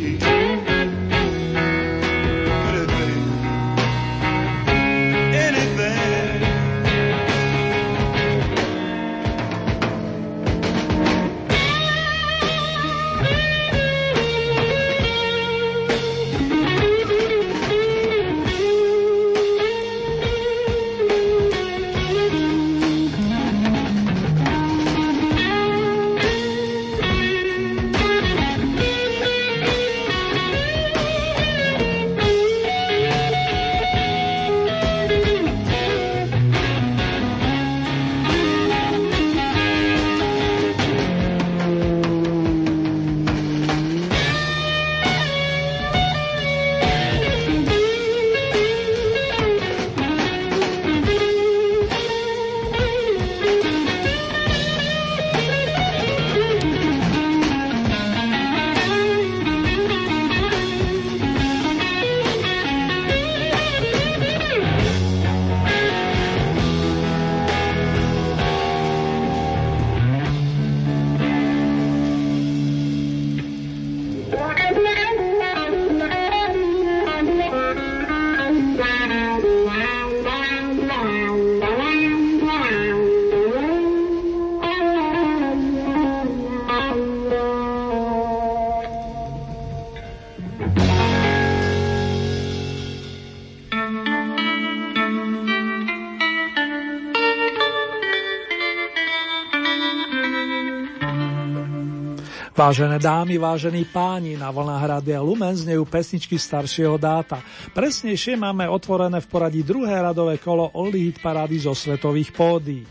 Vážené 102.62 103.02
dámy, 103.02 103.42
vážení 103.42 103.82
páni, 103.82 104.38
na 104.38 104.54
vlnách 104.54 104.86
Rádia 104.86 105.18
Lumen 105.18 105.50
znejú 105.50 105.82
pesničky 105.82 106.38
staršieho 106.38 106.94
dáta. 106.94 107.42
Presnejšie 107.74 108.38
máme 108.38 108.70
otvorené 108.70 109.18
v 109.18 109.26
poradí 109.26 109.66
druhé 109.66 109.98
radové 109.98 110.38
kolo 110.38 110.70
Oldie 110.70 111.10
Hit 111.10 111.18
parády 111.18 111.58
zo 111.58 111.74
svetových 111.74 112.30
pódií. 112.30 112.86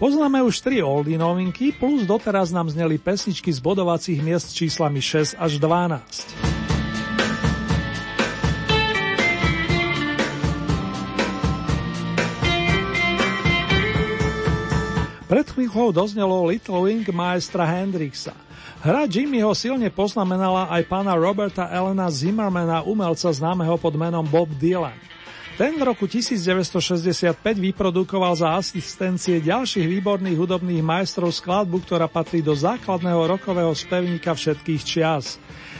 Poznáme 0.00 0.40
už 0.40 0.64
tri 0.64 0.80
oldie 0.80 1.20
novinky, 1.20 1.76
plus 1.76 2.08
doteraz 2.08 2.48
nám 2.48 2.72
zneli 2.72 2.96
pesničky 2.96 3.52
z 3.52 3.60
bodovacích 3.60 4.24
miest 4.24 4.56
číslami 4.56 5.04
6 5.04 5.36
až 5.36 5.60
12. 5.60 6.37
Pred 15.28 15.44
chvíľou 15.52 15.92
doznelo 15.92 16.48
Little 16.48 16.88
Wing 16.88 17.04
maestra 17.12 17.68
Hendrixa. 17.68 18.32
Hra 18.80 19.04
Jimmyho 19.04 19.52
silne 19.52 19.92
poznamenala 19.92 20.72
aj 20.72 20.88
pána 20.88 21.12
Roberta 21.20 21.68
Elena 21.68 22.08
Zimmermana, 22.08 22.80
umelca 22.80 23.28
známeho 23.28 23.76
pod 23.76 23.92
menom 23.92 24.24
Bob 24.24 24.48
Dylan. 24.56 24.96
Ten 25.60 25.76
v 25.76 25.84
roku 25.84 26.08
1965 26.08 27.44
vyprodukoval 27.60 28.40
za 28.40 28.56
asistencie 28.56 29.44
ďalších 29.44 30.00
výborných 30.00 30.38
hudobných 30.38 30.80
majstrov 30.80 31.28
skladbu, 31.28 31.84
ktorá 31.84 32.08
patrí 32.08 32.40
do 32.40 32.56
základného 32.56 33.36
rokového 33.36 33.74
spevníka 33.76 34.32
všetkých 34.32 34.80
čias. 34.80 35.36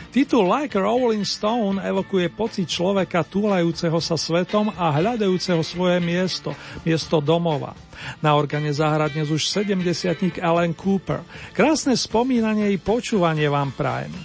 Titul 0.08 0.48
Like 0.48 0.72
a 0.72 0.80
Rolling 0.80 1.28
Stone 1.28 1.84
evokuje 1.84 2.32
pocit 2.32 2.64
človeka 2.64 3.28
túlajúceho 3.28 4.00
sa 4.00 4.16
svetom 4.16 4.72
a 4.72 4.88
hľadajúceho 4.88 5.60
svoje 5.60 6.00
miesto, 6.00 6.56
miesto 6.80 7.20
domova. 7.20 7.76
Na 8.24 8.32
organe 8.32 8.72
zahrá 8.72 9.12
dnes 9.12 9.28
už 9.28 9.44
70 9.44 10.40
Alan 10.40 10.72
Cooper. 10.72 11.20
Krásne 11.52 11.92
spomínanie 11.92 12.72
i 12.72 12.80
počúvanie 12.80 13.52
vám 13.52 13.68
prajem. 13.76 14.16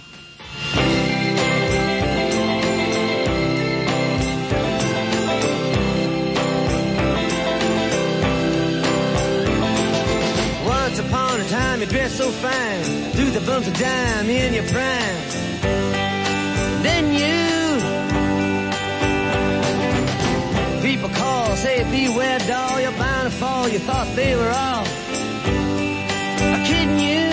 Once 10.64 10.96
upon 10.96 11.44
a 11.44 11.46
time 11.52 11.84
you 11.84 11.88
dressed 11.92 12.16
so 12.16 12.32
fine, 12.40 13.12
threw 13.12 13.28
the 13.28 13.44
bumps 13.44 13.68
of 13.68 13.76
dime 13.76 14.32
in 14.32 14.56
your 14.56 14.64
prime. 14.72 15.43
Call, 21.08 21.56
say 21.56 21.82
beware 21.90 22.38
doll, 22.40 22.80
you're 22.80 22.92
bound 22.92 23.30
to 23.30 23.36
fall. 23.36 23.68
You 23.68 23.78
thought 23.78 24.08
they 24.16 24.34
were 24.36 24.50
all 24.50 24.84
kidding 26.66 26.98
you. 26.98 27.24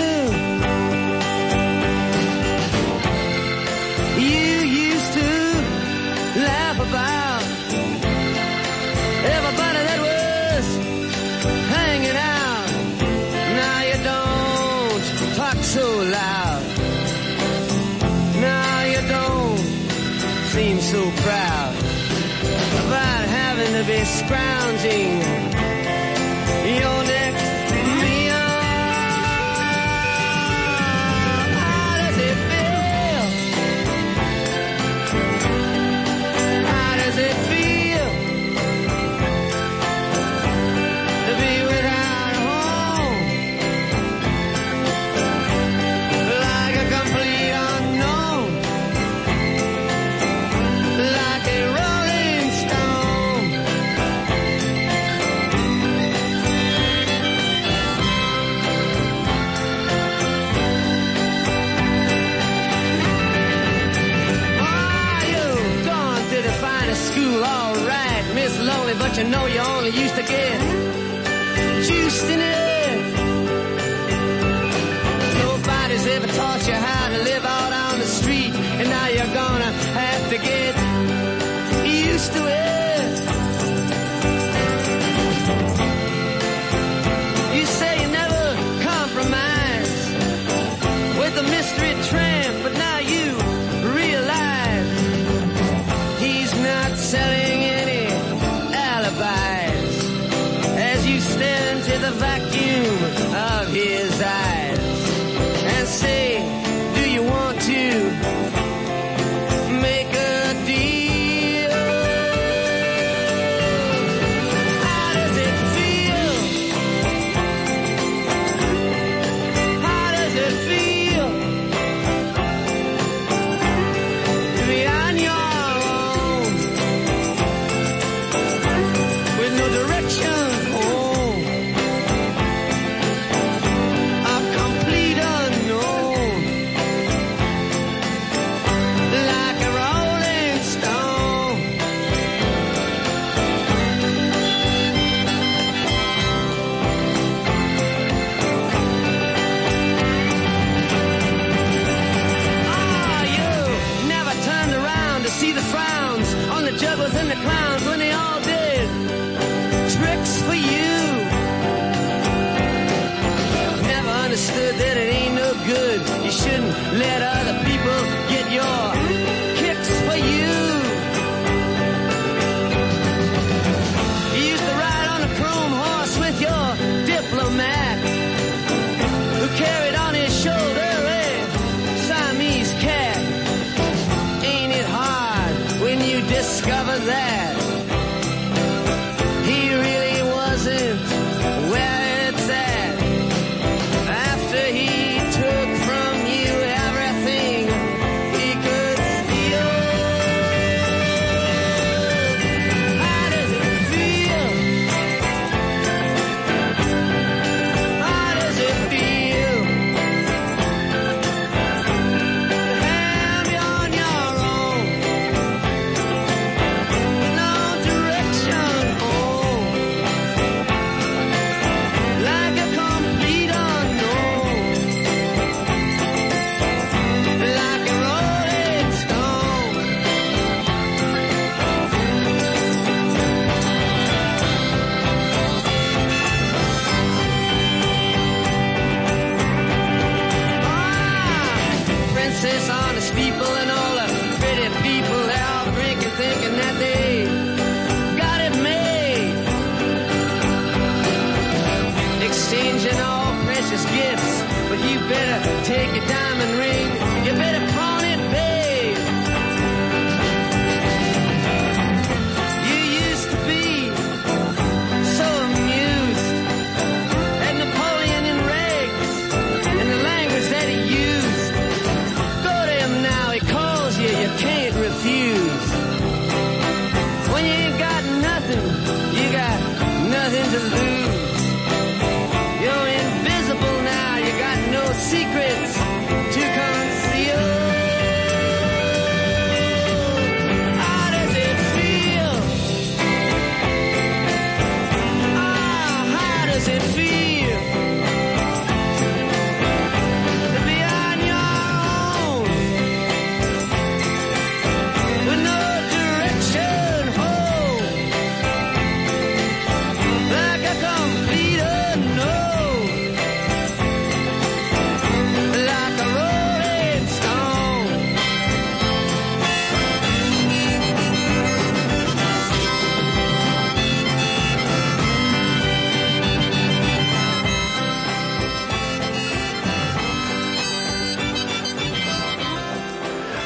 You 4.27 4.45
used 4.87 5.13
to 5.13 5.29
laugh 6.41 6.79
about 6.79 7.20
to 24.31 25.20
know 69.31 69.45
you 69.45 69.61
only 69.61 69.91
used 69.91 70.15
to 70.15 70.20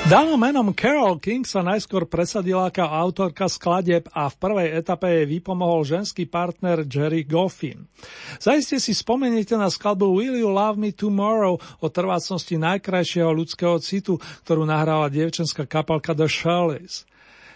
Dáma 0.06 0.38
menom 0.38 0.70
Carol 0.78 1.18
King 1.18 1.50
sa 1.50 1.66
najskôr 1.66 2.06
presadila 2.06 2.70
ako 2.70 2.86
autorka 2.86 3.50
skladeb 3.50 4.06
a 4.14 4.30
v 4.30 4.38
prvej 4.38 4.78
etape 4.78 5.10
jej 5.10 5.26
vypomohol 5.26 5.82
ženský 5.82 6.30
partner 6.30 6.86
Jerry 6.86 7.26
Goffin. 7.26 7.90
Zajiste 8.38 8.78
si 8.78 8.94
spomeniete 8.94 9.58
na 9.58 9.66
skladbu 9.66 10.06
Will 10.14 10.38
You 10.38 10.54
Love 10.54 10.78
Me 10.78 10.94
Tomorrow 10.94 11.58
o 11.58 11.88
trvácnosti 11.90 12.54
najkrajšieho 12.54 13.34
ľudského 13.34 13.82
citu, 13.82 14.22
ktorú 14.46 14.70
nahrála 14.70 15.10
dievčenská 15.10 15.66
kapalka 15.66 16.14
The 16.14 16.30
Shirley's. 16.30 17.10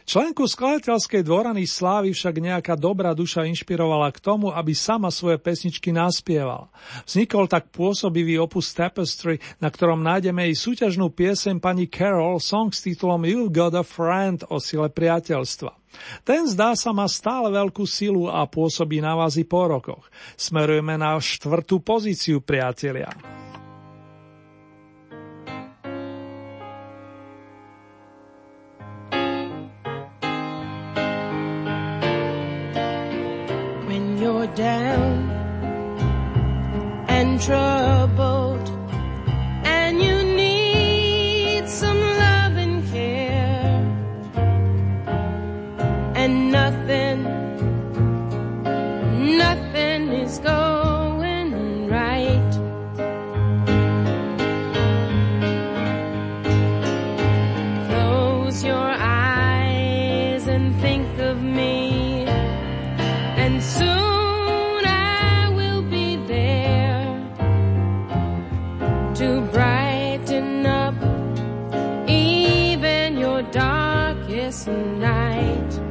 Členku 0.09 0.49
skladateľskej 0.49 1.21
dvorany 1.21 1.69
Slávy 1.69 2.17
však 2.17 2.41
nejaká 2.41 2.73
dobrá 2.73 3.13
duša 3.13 3.45
inšpirovala 3.45 4.09
k 4.09 4.17
tomu, 4.17 4.49
aby 4.49 4.73
sama 4.73 5.13
svoje 5.13 5.37
pesničky 5.37 5.93
naspievala. 5.93 6.73
Vznikol 7.05 7.45
tak 7.45 7.69
pôsobivý 7.69 8.41
opus 8.41 8.73
Tapestry, 8.73 9.37
na 9.61 9.69
ktorom 9.69 10.01
nájdeme 10.01 10.49
jej 10.49 10.57
súťažnú 10.57 11.13
piesem 11.13 11.61
pani 11.61 11.85
Carol 11.85 12.41
song 12.41 12.73
s 12.73 12.81
titulom 12.81 13.21
You've 13.21 13.53
Got 13.53 13.77
a 13.77 13.85
Friend 13.85 14.49
o 14.49 14.57
sile 14.57 14.89
priateľstva. 14.89 15.77
Ten 16.25 16.49
zdá 16.49 16.73
sa 16.73 16.89
má 16.89 17.05
stále 17.05 17.53
veľkú 17.53 17.85
silu 17.85 18.33
a 18.33 18.49
pôsobí 18.49 19.05
na 19.05 19.13
vás 19.13 19.37
i 19.37 19.45
po 19.45 19.69
rokoch. 19.69 20.09
Smerujeme 20.33 20.97
na 20.97 21.21
štvrtú 21.21 21.85
pozíciu, 21.85 22.41
priatelia. 22.41 23.13
you're 34.39 34.55
down 34.55 35.29
and 37.09 37.41
troubled. 37.41 38.69
And 39.65 40.01
you 40.01 40.23
need 40.23 41.67
some 41.67 41.99
love 41.99 42.55
and 42.55 42.89
care. 42.89 43.83
And 46.15 46.51
nothing, 46.51 47.23
nothing 49.37 50.09
is 50.09 50.39
going 50.39 50.68
darkest 74.29 74.67
night. 74.67 75.88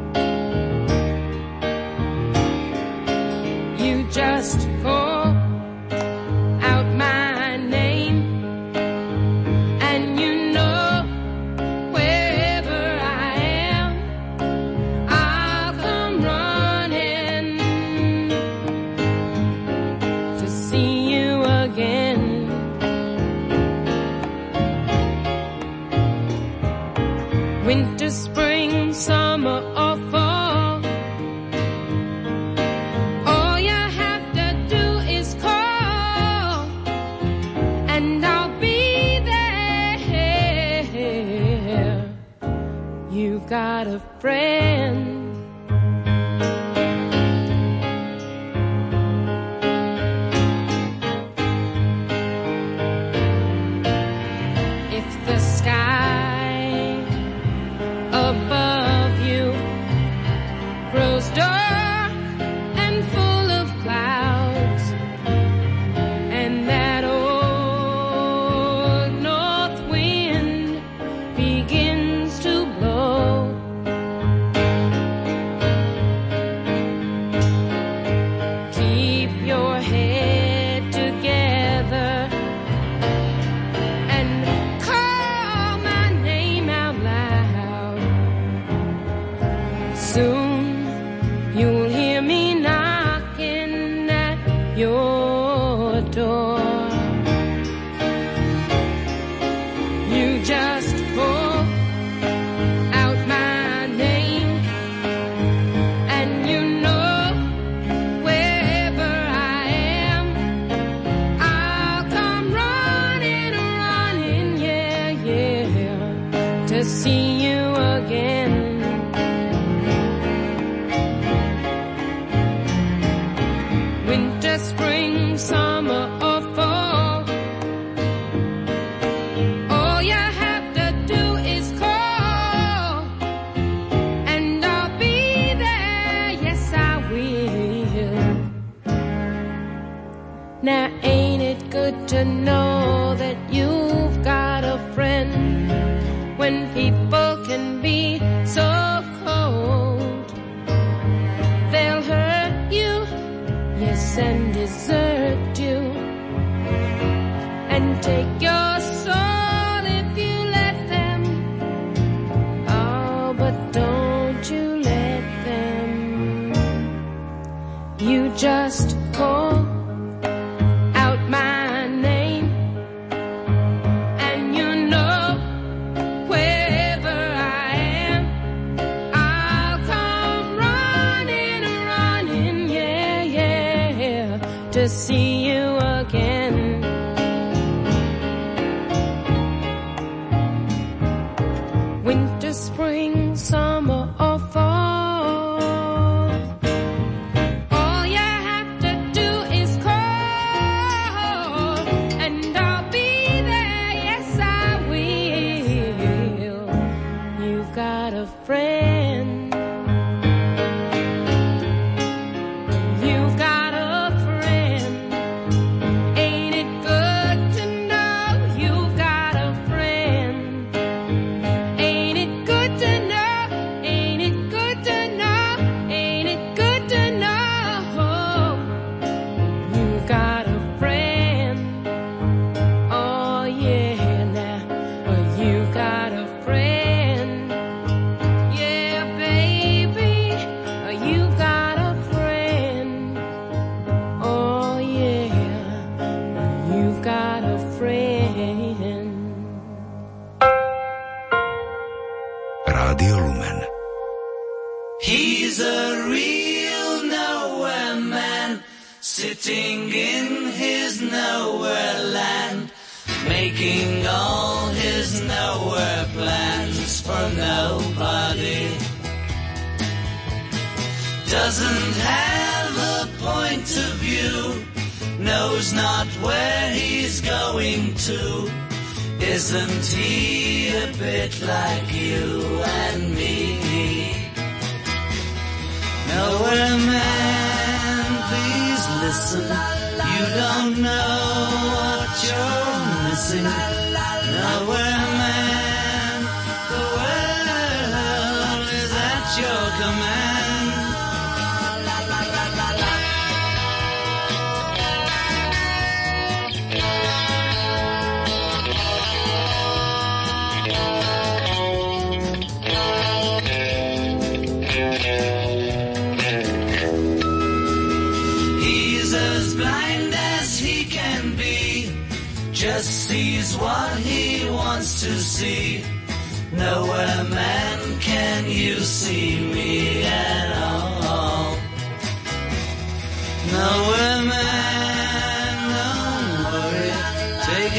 just 168.37 168.97
call. 169.13 169.68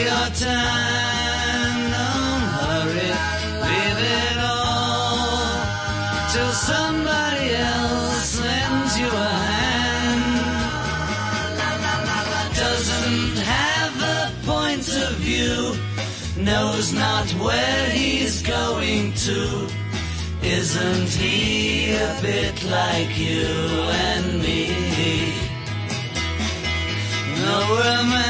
Your 0.07 0.27
time, 0.47 1.79
don't 1.95 2.45
hurry, 2.57 3.11
leave 3.65 4.01
it 4.21 4.37
all 4.39 5.49
till 6.31 6.51
somebody 6.51 7.45
else 7.55 8.39
lends 8.41 8.93
you 8.99 9.07
a 9.07 9.29
hand 9.51 9.79
doesn't 12.55 13.37
have 13.43 13.95
a 14.17 14.45
point 14.45 14.87
of 15.05 15.13
view, 15.17 15.75
knows 16.41 16.93
not 16.93 17.27
where 17.45 17.89
he's 17.89 18.41
going 18.41 19.13
to. 19.13 19.67
Isn't 20.41 21.09
he 21.09 21.93
a 21.93 22.17
bit 22.21 22.63
like 22.65 23.17
you 23.17 23.47
and 24.09 24.41
me? 24.41 24.63
Nowhere 27.45 28.03
man, 28.13 28.28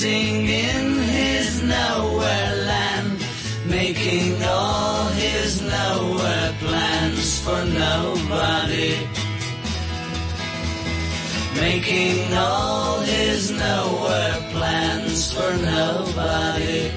sitting 0.00 0.46
in 0.46 0.94
his 1.12 1.62
nowhere 1.62 2.56
land, 2.64 3.22
making 3.66 4.42
all 4.42 5.04
his 5.08 5.60
nowhere 5.60 6.54
plans 6.58 7.38
for 7.44 7.62
nobody. 7.66 8.96
Making 11.54 12.32
all 12.32 13.00
his 13.00 13.50
nowhere 13.50 14.36
plans 14.52 15.34
for 15.34 15.52
nobody. 15.76 16.90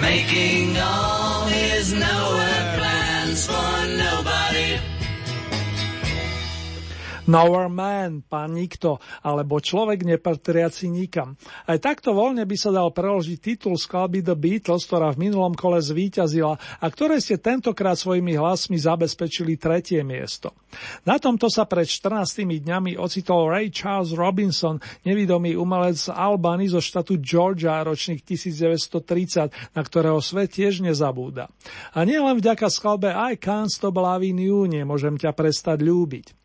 Making 0.00 0.76
all 0.78 1.44
his 1.46 1.92
nowhere 1.92 2.49
Nowhere 7.30 7.70
Man, 7.70 8.26
pán 8.26 8.58
nikto, 8.58 8.98
alebo 9.22 9.62
človek 9.62 10.02
nepatriaci 10.02 10.90
nikam. 10.90 11.38
Aj 11.62 11.78
takto 11.78 12.10
voľne 12.10 12.42
by 12.42 12.56
sa 12.58 12.74
dal 12.74 12.90
preložiť 12.90 13.38
titul 13.38 13.78
skladby 13.78 14.26
The 14.26 14.34
Beatles, 14.34 14.82
ktorá 14.82 15.14
v 15.14 15.30
minulom 15.30 15.54
kole 15.54 15.78
zvíťazila 15.78 16.58
a 16.58 16.86
ktoré 16.90 17.22
ste 17.22 17.38
tentokrát 17.38 17.94
svojimi 17.94 18.34
hlasmi 18.34 18.74
zabezpečili 18.74 19.54
tretie 19.54 20.02
miesto. 20.02 20.50
Na 21.06 21.22
tomto 21.22 21.46
sa 21.46 21.70
pred 21.70 21.86
14 21.86 22.42
dňami 22.42 22.98
ocitol 22.98 23.46
Ray 23.46 23.70
Charles 23.70 24.10
Robinson, 24.10 24.82
nevidomý 25.06 25.54
umelec 25.54 26.02
z 26.02 26.10
Albany 26.10 26.66
zo 26.66 26.82
štátu 26.82 27.22
Georgia, 27.22 27.86
ročných 27.86 28.26
1930, 28.26 29.78
na 29.78 29.82
ktorého 29.86 30.18
svet 30.18 30.58
tiež 30.58 30.82
nezabúda. 30.82 31.46
A 31.94 32.02
nielen 32.02 32.42
vďaka 32.42 32.66
skladbe 32.66 33.14
I 33.14 33.38
Can't 33.38 33.70
Stop 33.70 34.02
Loving 34.02 34.42
You 34.42 34.66
nemôžem 34.66 35.14
ťa 35.14 35.30
prestať 35.30 35.86
ľúbiť. 35.86 36.39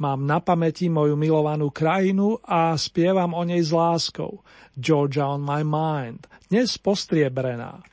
Mám 0.00 0.24
na 0.24 0.40
pamäti 0.40 0.88
moju 0.88 1.12
milovanú 1.12 1.68
krajinu 1.68 2.40
a 2.48 2.72
spievam 2.80 3.36
o 3.36 3.44
nej 3.44 3.60
s 3.60 3.68
láskou. 3.68 4.40
Georgia 4.72 5.28
on 5.28 5.44
my 5.44 5.60
mind, 5.60 6.24
dnes 6.48 6.80
postriebrená. 6.80 7.84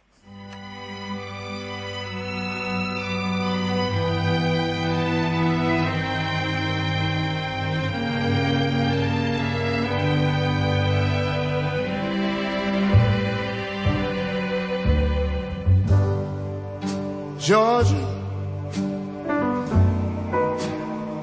Georgia, 17.43 18.06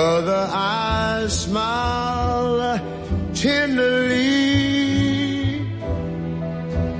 Other 0.00 0.48
eyes 0.50 1.42
smile 1.44 2.80
tenderly. 3.34 4.16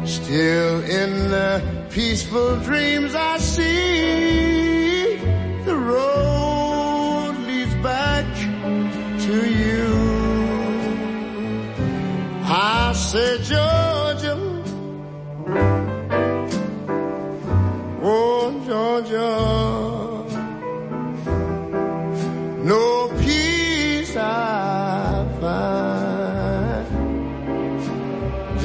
Still 0.04 0.84
in 0.84 1.30
the 1.30 1.62
peaceful 1.88 2.56
dreams 2.60 3.14
I 3.14 3.38
see 3.38 3.69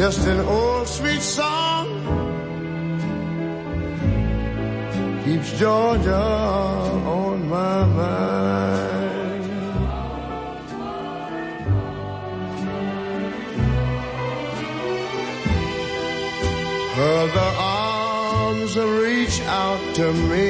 just 0.05 0.27
an 0.27 0.39
old 0.41 0.87
sweet 0.87 1.19
song 1.19 1.87
keeps 5.23 5.51
Georgia 5.57 6.13
on 6.13 7.49
my 7.49 7.85
mind. 7.85 9.45
Her 16.97 17.27
the 17.39 17.49
arms 17.57 18.77
reach 18.77 19.41
out 19.63 19.83
to 19.95 20.13
me. 20.29 20.44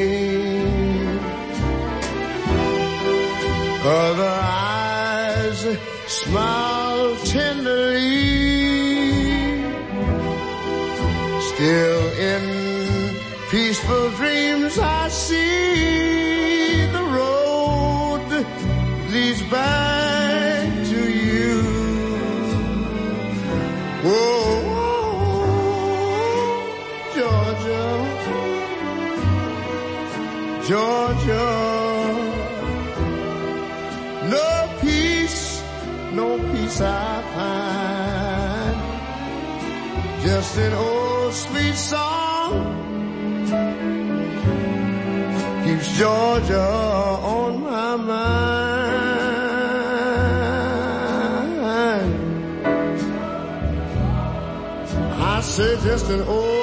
Just 55.86 56.10
an 56.10 56.22
old 56.22 56.55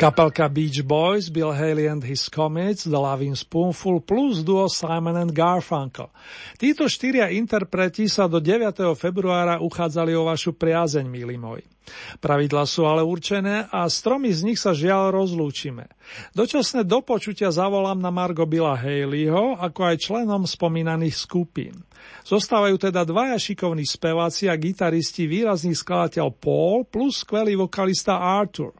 Kapelka 0.00 0.48
Beach 0.48 0.80
Boys, 0.80 1.28
Bill 1.28 1.52
Haley 1.52 1.84
and 1.84 2.00
His 2.00 2.32
Comets, 2.32 2.88
The 2.88 2.96
Loving 2.96 3.36
Spoonful 3.36 4.00
plus 4.00 4.40
duo 4.40 4.64
Simon 4.64 5.12
and 5.12 5.36
Garfunkel. 5.36 6.08
Títo 6.56 6.88
štyria 6.88 7.28
interpreti 7.28 8.08
sa 8.08 8.24
do 8.24 8.40
9. 8.40 8.96
februára 8.96 9.60
uchádzali 9.60 10.16
o 10.16 10.24
vašu 10.24 10.56
priazeň, 10.56 11.04
milí 11.04 11.36
moji. 11.36 11.68
Pravidla 12.16 12.64
sú 12.64 12.88
ale 12.88 13.04
určené 13.04 13.68
a 13.68 13.84
stromy 13.92 14.32
z 14.32 14.48
nich 14.48 14.56
sa 14.56 14.72
žiaľ 14.72 15.20
rozlúčime. 15.20 15.92
Dočasné 16.32 16.88
dopočutia 16.88 17.52
zavolám 17.52 18.00
na 18.00 18.08
Margo 18.08 18.48
Billa 18.48 18.80
Haleyho, 18.80 19.60
ako 19.60 19.80
aj 19.84 20.00
členom 20.00 20.48
spomínaných 20.48 21.28
skupín. 21.28 21.76
Zostávajú 22.24 22.80
teda 22.80 23.04
dvaja 23.04 23.36
šikovní 23.36 23.84
speváci 23.84 24.48
a 24.48 24.56
gitaristi, 24.56 25.28
výrazný 25.28 25.76
skladateľ 25.76 26.32
Paul 26.40 26.88
plus 26.88 27.20
skvelý 27.20 27.60
vokalista 27.60 28.16
Arthur. 28.16 28.79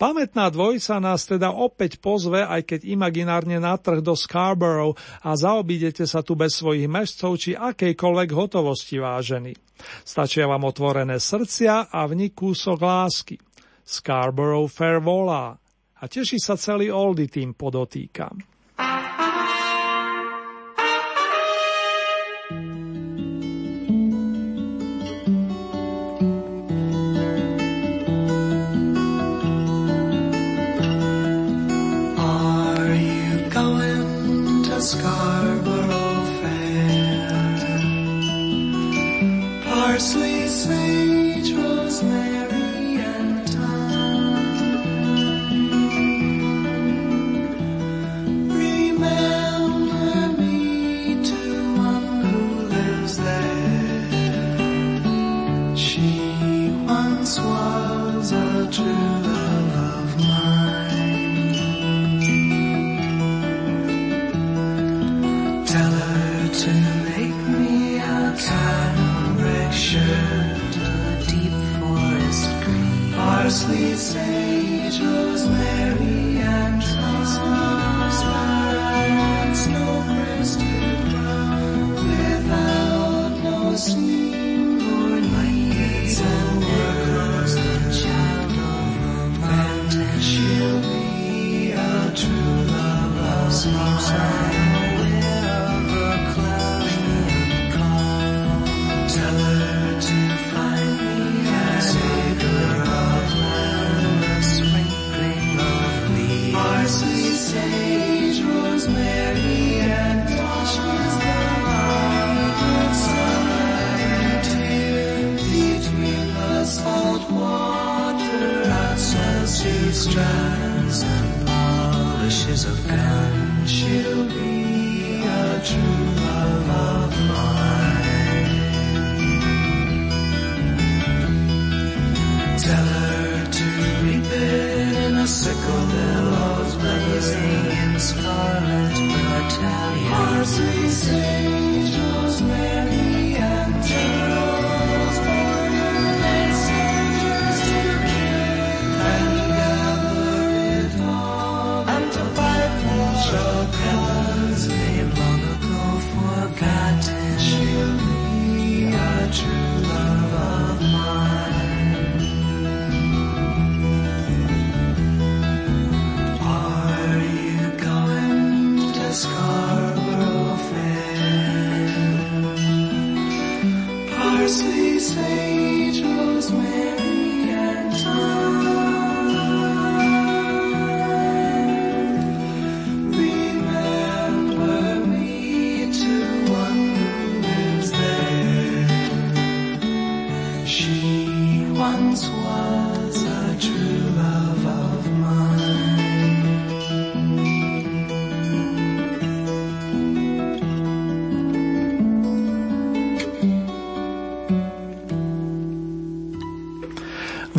Pamätná 0.00 0.48
dvojica 0.48 0.96
nás 1.02 1.28
teda 1.28 1.52
opäť 1.52 2.00
pozve, 2.00 2.40
aj 2.40 2.64
keď 2.64 2.80
imaginárne 2.88 3.60
na 3.60 3.76
trh 3.76 4.00
do 4.00 4.16
Scarborough 4.16 4.96
a 5.20 5.36
zaobídete 5.36 6.08
sa 6.08 6.24
tu 6.24 6.38
bez 6.38 6.56
svojich 6.56 6.88
mešcov 6.88 7.36
či 7.36 7.52
akejkoľvek 7.58 8.28
hotovosti 8.32 8.96
vážený. 8.96 9.52
Stačia 10.02 10.48
vám 10.48 10.66
otvorené 10.66 11.20
srdcia 11.20 11.92
a 11.92 12.00
v 12.08 12.12
nich 12.24 12.32
kúsok 12.34 12.78
lásky. 12.80 13.36
Scarborough 13.84 14.68
Fair 14.68 15.04
volá 15.04 15.56
a 15.98 16.04
teší 16.06 16.38
sa 16.38 16.54
celý 16.54 16.88
oldy 16.88 17.28
tým 17.28 17.52
podotýkam. 17.52 18.47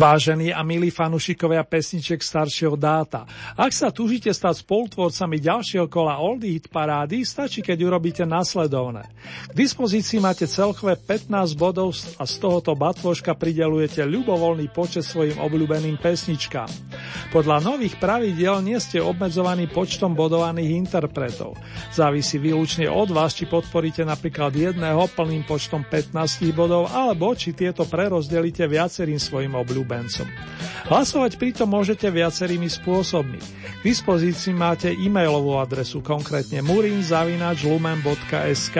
Vážení 0.00 0.48
a 0.48 0.64
milí 0.64 0.88
fanušikovia 0.88 1.60
pesniček 1.60 2.24
staršieho 2.24 2.72
dáta, 2.72 3.28
ak 3.52 3.68
sa 3.68 3.92
túžite 3.92 4.32
stať 4.32 4.64
spolutvorcami 4.64 5.36
ďalšieho 5.36 5.92
kola 5.92 6.16
Oldie 6.16 6.56
Hit 6.56 6.72
parády, 6.72 7.20
stačí, 7.20 7.60
keď 7.60 7.84
urobíte 7.84 8.24
nasledovné. 8.24 9.04
K 9.52 9.52
dispozícii 9.52 10.16
máte 10.16 10.48
celkové 10.48 10.96
15 10.96 11.52
bodov 11.52 11.92
a 12.16 12.24
z 12.24 12.34
tohoto 12.40 12.72
batvoška 12.72 13.36
pridelujete 13.36 14.00
ľubovoľný 14.08 14.72
počet 14.72 15.04
svojim 15.04 15.36
obľúbeným 15.36 16.00
pesničkám. 16.00 16.72
Podľa 17.28 17.60
nových 17.60 18.00
pravidiel 18.00 18.64
nie 18.64 18.80
ste 18.80 19.04
obmedzovaní 19.04 19.68
počtom 19.68 20.16
bodovaných 20.16 20.80
interpretov. 20.80 21.60
Závisí 21.92 22.40
výlučne 22.40 22.88
od 22.88 23.12
vás, 23.12 23.36
či 23.36 23.44
podporíte 23.44 24.08
napríklad 24.08 24.56
jedného 24.56 25.12
plným 25.12 25.44
počtom 25.44 25.84
15 25.84 26.56
bodov, 26.56 26.88
alebo 26.88 27.36
či 27.36 27.52
tieto 27.52 27.84
prerozdelíte 27.84 28.64
viacerým 28.64 29.20
svojim 29.20 29.52
obľúbeným 29.52 29.89
obľúbencom. 29.90 30.30
Hlasovať 30.86 31.34
pritom 31.34 31.66
môžete 31.66 32.06
viacerými 32.06 32.70
spôsobmi. 32.70 33.42
K 33.82 33.82
dispozícii 33.82 34.54
máte 34.54 34.94
e-mailovú 34.94 35.58
adresu, 35.58 35.98
konkrétne 35.98 36.62
murinzavinačlumen.sk 36.62 38.78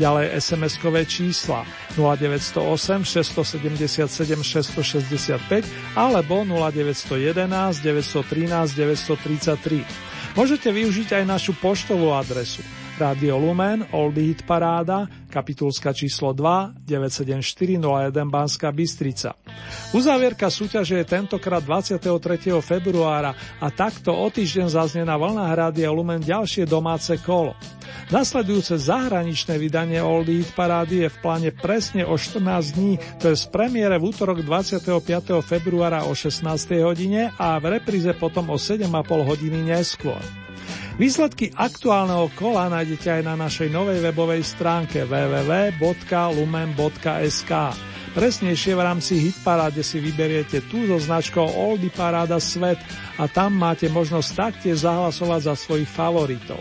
ďalej 0.00 0.32
SMS-kové 0.40 1.04
čísla 1.04 1.68
0908 1.92 3.04
677 3.04 4.40
665 4.40 5.68
alebo 5.92 6.40
0911 6.48 7.84
913 7.84 8.80
933. 8.80 9.84
Môžete 10.40 10.72
využiť 10.72 11.20
aj 11.20 11.28
našu 11.28 11.52
poštovú 11.60 12.16
adresu 12.16 12.64
Radio 13.00 13.40
Lumen, 13.40 13.80
Oldie 13.96 14.28
Hit 14.28 14.44
Paráda, 14.44 15.08
kapitulska 15.30 15.94
číslo 15.94 16.34
2, 16.34 16.82
97401 16.82 18.10
Banská 18.26 18.74
Bystrica. 18.74 19.38
Uzávierka 19.94 20.50
súťaže 20.50 20.98
je 20.98 21.06
tentokrát 21.06 21.62
23. 21.62 22.02
februára 22.58 23.32
a 23.62 23.70
takto 23.70 24.10
o 24.10 24.26
týždeň 24.26 24.66
zaznie 24.66 25.06
na 25.06 25.14
vlnách 25.14 25.54
Rádia 25.54 25.94
Lumen 25.94 26.18
ďalšie 26.18 26.66
domáce 26.66 27.14
kolo. 27.22 27.54
Nasledujúce 28.10 28.74
zahraničné 28.74 29.54
vydanie 29.54 30.02
Oldie 30.02 30.42
Hit 30.42 30.50
Parády 30.58 31.06
je 31.06 31.08
v 31.14 31.18
pláne 31.22 31.50
presne 31.54 32.02
o 32.02 32.18
14 32.18 32.74
dní, 32.74 32.98
to 33.22 33.30
je 33.30 33.38
z 33.38 33.46
premiére 33.54 34.02
v 34.02 34.10
útorok 34.10 34.42
25. 34.42 34.82
februára 35.46 36.02
o 36.10 36.12
16. 36.12 36.42
hodine 36.82 37.30
a 37.38 37.54
v 37.62 37.78
repríze 37.78 38.10
potom 38.18 38.50
o 38.50 38.58
7,5 38.58 38.90
hodiny 39.30 39.62
neskôr. 39.62 40.18
Výsledky 41.00 41.48
aktuálneho 41.56 42.28
kola 42.36 42.68
nájdete 42.68 43.08
aj 43.08 43.22
na 43.24 43.32
našej 43.32 43.72
novej 43.72 44.04
webovej 44.04 44.44
stránke 44.44 45.08
www.lumen.sk. 45.08 45.92
Presnejšie 48.12 48.76
v 48.76 48.84
rámci 48.84 49.16
Hitparáde 49.16 49.80
si 49.80 49.96
vyberiete 49.96 50.60
tú 50.68 50.84
so 50.84 51.00
značkou 51.00 51.56
Oldy 51.56 51.88
Paráda 51.88 52.36
Svet 52.36 52.76
a 53.16 53.24
tam 53.32 53.56
máte 53.56 53.88
možnosť 53.88 54.28
taktiež 54.36 54.84
zahlasovať 54.84 55.40
za 55.48 55.56
svojich 55.56 55.88
favoritov. 55.88 56.60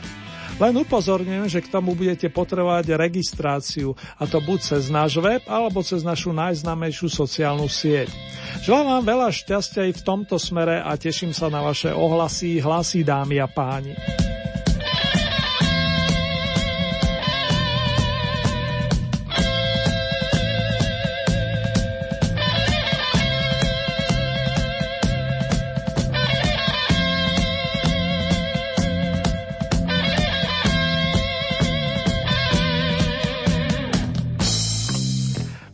Len 0.59 0.75
upozorňujem, 0.75 1.47
že 1.47 1.63
k 1.63 1.71
tomu 1.71 1.95
budete 1.95 2.27
potrebovať 2.27 2.99
registráciu, 2.99 3.95
a 4.19 4.27
to 4.27 4.43
buď 4.43 4.59
cez 4.59 4.91
náš 4.91 5.15
web, 5.23 5.39
alebo 5.47 5.79
cez 5.79 6.03
našu 6.03 6.35
najznámejšiu 6.35 7.07
sociálnu 7.07 7.71
sieť. 7.71 8.11
Želám 8.67 8.99
vám 8.99 9.03
veľa 9.07 9.29
šťastia 9.31 9.87
aj 9.87 9.93
v 9.95 10.05
tomto 10.05 10.35
smere 10.35 10.83
a 10.83 10.99
teším 10.99 11.31
sa 11.31 11.47
na 11.47 11.63
vaše 11.63 11.95
ohlasy, 11.95 12.59
hlasy 12.59 13.07
dámy 13.07 13.39
a 13.39 13.47
páni. 13.47 13.95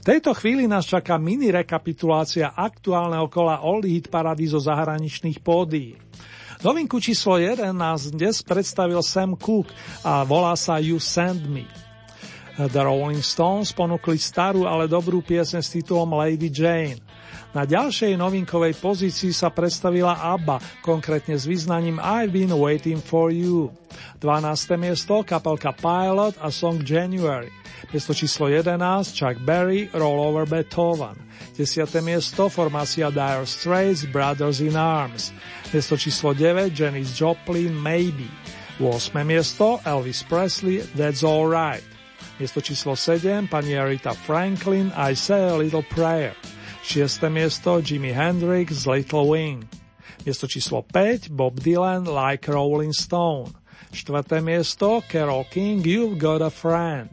Tejto 0.06 0.38
chvíli 0.38 0.70
nás 0.70 0.86
čaká 0.86 1.18
mini 1.18 1.50
rekapitulácia 1.50 2.54
aktuálneho 2.54 3.26
kola 3.26 3.66
Oldie 3.66 3.98
Hit 3.98 4.14
Parady 4.14 4.46
zo 4.46 4.62
zahraničných 4.62 5.42
pódií. 5.42 5.98
Novinku 6.62 7.02
číslo 7.02 7.42
1 7.42 7.74
nás 7.74 8.14
dnes 8.14 8.46
predstavil 8.46 9.02
Sam 9.02 9.34
Cooke 9.34 9.74
a 10.06 10.22
volá 10.22 10.54
sa 10.54 10.78
You 10.78 11.02
Send 11.02 11.50
Me. 11.50 11.66
The 12.56 12.86
Rolling 12.86 13.26
Stones 13.26 13.74
ponúkli 13.76 14.16
starú, 14.16 14.70
ale 14.70 14.88
dobrú 14.88 15.20
piesen 15.26 15.60
s 15.60 15.74
titulom 15.74 16.16
Lady 16.16 16.48
Jane. 16.54 17.05
Na 17.56 17.64
ďalšej 17.64 18.20
novinkovej 18.20 18.76
pozícii 18.84 19.32
sa 19.32 19.48
predstavila 19.48 20.20
ABBA, 20.36 20.60
konkrétne 20.84 21.40
s 21.40 21.48
význaním 21.48 22.04
I've 22.04 22.36
been 22.36 22.52
waiting 22.52 23.00
for 23.00 23.32
you. 23.32 23.72
12. 24.20 24.76
miesto 24.76 25.24
kapelka 25.24 25.72
Pilot 25.72 26.36
a 26.44 26.52
song 26.52 26.84
January. 26.84 27.48
Miesto 27.96 28.12
číslo 28.12 28.52
11 28.52 28.76
Chuck 29.16 29.40
Berry 29.48 29.88
Roll 29.96 30.20
Over 30.20 30.44
Beethoven. 30.44 31.16
10. 31.56 31.88
miesto 32.04 32.52
formácia 32.52 33.08
Dire 33.08 33.48
Straits 33.48 34.04
Brothers 34.04 34.60
in 34.60 34.76
Arms. 34.76 35.32
Miesto 35.72 35.96
číslo 35.96 36.36
9 36.36 36.76
Janis 36.76 37.16
Joplin 37.16 37.72
Maybe. 37.72 38.28
8. 38.84 39.16
miesto 39.24 39.80
Elvis 39.88 40.28
Presley 40.28 40.84
That's 40.92 41.24
Alright. 41.24 41.88
Miesto 42.36 42.60
číslo 42.60 43.00
7 43.00 43.48
pani 43.48 43.80
Arita 43.80 44.12
Franklin 44.12 44.92
I 44.92 45.16
Say 45.16 45.40
a 45.40 45.56
Little 45.56 45.88
Prayer. 45.88 46.36
6. 46.86 47.30
miesto 47.30 47.82
Jimi 47.82 48.14
Hendrix 48.14 48.86
Little 48.86 49.28
Wing. 49.28 49.66
Miesto 50.24 50.46
číslo 50.48 50.86
5 50.86 51.34
Bob 51.34 51.60
Dylan 51.60 52.06
Like 52.06 52.46
Rolling 52.46 52.94
Stone. 52.94 53.52
4. 53.92 54.40
miesto 54.42 55.02
Carol 55.10 55.46
King 55.50 55.84
You've 55.84 56.22
Got 56.22 56.42
a 56.46 56.50
Friend. 56.50 57.10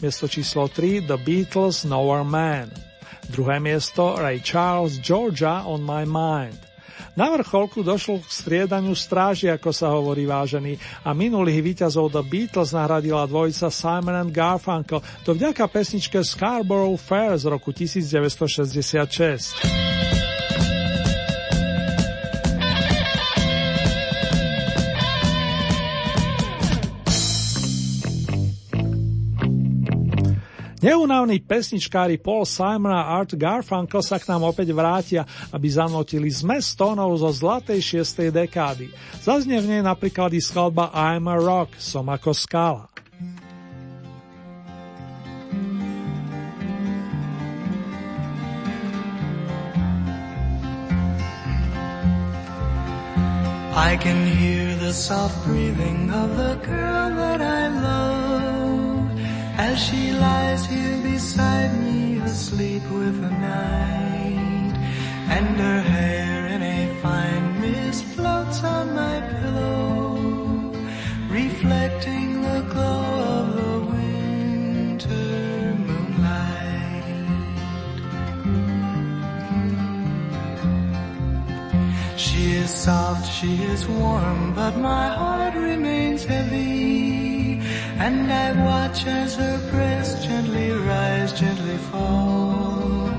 Miesto 0.00 0.26
číslo 0.26 0.72
3 0.72 1.06
The 1.06 1.20
Beatles 1.20 1.84
Nowhere 1.84 2.24
Man. 2.24 2.72
Druhé 3.28 3.60
miesto 3.60 4.16
Ray 4.16 4.40
Charles 4.40 4.98
Georgia 4.98 5.62
On 5.68 5.84
My 5.84 6.08
Mind. 6.08 6.69
Na 7.18 7.30
vrcholku 7.30 7.82
došlo 7.82 8.22
k 8.22 8.30
striedaniu 8.30 8.94
stráži, 8.94 9.50
ako 9.50 9.74
sa 9.74 9.90
hovorí 9.90 10.26
vážený, 10.26 10.78
a 11.02 11.10
minulých 11.10 11.62
víťazov 11.62 12.14
The 12.14 12.22
Beatles 12.22 12.70
nahradila 12.70 13.26
dvojica 13.26 13.70
Simon 13.70 14.14
and 14.14 14.30
Garfunkel, 14.30 15.02
to 15.26 15.34
vďaka 15.34 15.66
pesničke 15.66 16.22
Scarborough 16.22 16.98
Fair 16.98 17.34
z 17.34 17.50
roku 17.50 17.74
1966. 17.74 20.39
Neunavní 30.80 31.44
pesničkári 31.44 32.16
Paul 32.16 32.48
Simon 32.48 32.96
a 32.96 33.20
Art 33.20 33.36
Garfunkel 33.36 34.00
sa 34.00 34.16
k 34.16 34.32
nám 34.32 34.48
opäť 34.48 34.72
vrátia, 34.72 35.28
aby 35.52 35.68
zanotili 35.68 36.32
zmes 36.32 36.72
tónov 36.72 37.20
zo 37.20 37.28
zlatej 37.28 37.84
šiestej 37.84 38.32
dekády. 38.32 38.88
Zaznie 39.20 39.60
v 39.60 39.76
nej 39.76 39.82
napríklad 39.84 40.32
i 40.32 40.40
skladba 40.40 40.88
I'm 40.96 41.28
a 41.28 41.36
Rock, 41.36 41.76
som 41.76 42.08
ako 42.08 42.32
skala. 42.32 42.88
I 53.80 53.96
can 53.96 54.26
hear 54.26 54.76
the 54.76 54.92
soft 54.92 55.44
breathing 55.44 56.08
of 56.10 56.36
the 56.36 56.56
girl 56.64 57.16
that 57.16 57.40
I 57.40 57.68
love. 57.68 58.19
As 59.60 59.78
she 59.78 60.10
lies 60.12 60.64
here 60.64 60.98
beside 61.02 61.70
me 61.84 62.18
asleep 62.20 62.82
with 62.98 63.16
the 63.20 63.30
night 63.30 64.74
and 65.36 65.48
her 65.64 65.82
hair 65.82 66.46
in 66.54 66.62
a 66.62 66.80
fine 67.02 67.60
mist 67.60 68.02
floats 68.14 68.64
on 68.64 68.94
my 68.94 69.16
pillow 69.32 70.16
reflecting 71.28 72.40
the 72.48 72.60
glow 72.72 73.04
of 73.36 73.46
the 73.60 73.74
winter 73.92 75.28
moonlight. 75.88 77.06
She 82.16 82.42
is 82.62 82.70
soft 82.86 83.30
she 83.38 83.52
is 83.74 83.86
warm 83.86 84.54
but 84.54 84.74
my 84.78 85.06
heart 85.20 85.54
remains 85.54 86.24
heavy 86.24 87.29
and 88.02 88.32
I 88.32 88.52
watch 88.64 89.06
as 89.06 89.36
her 89.36 89.58
breast 89.70 90.24
gently 90.24 90.70
rise, 90.70 91.38
gently 91.38 91.76
fall. 91.76 93.10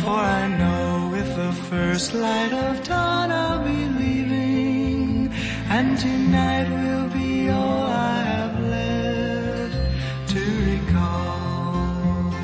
For 0.00 0.20
I 0.38 0.48
know 0.48 1.10
with 1.12 1.36
the 1.36 1.52
first 1.68 2.14
light 2.14 2.50
of 2.50 2.82
dawn 2.82 3.30
I'll 3.30 3.62
be 3.62 3.84
leaving. 4.00 5.30
And 5.68 5.98
tonight 5.98 6.66
will 6.70 7.08
be 7.10 7.50
all 7.50 7.82
I 7.82 8.22
have 8.32 8.58
left 8.76 10.30
to 10.32 10.40
recall. 10.70 12.34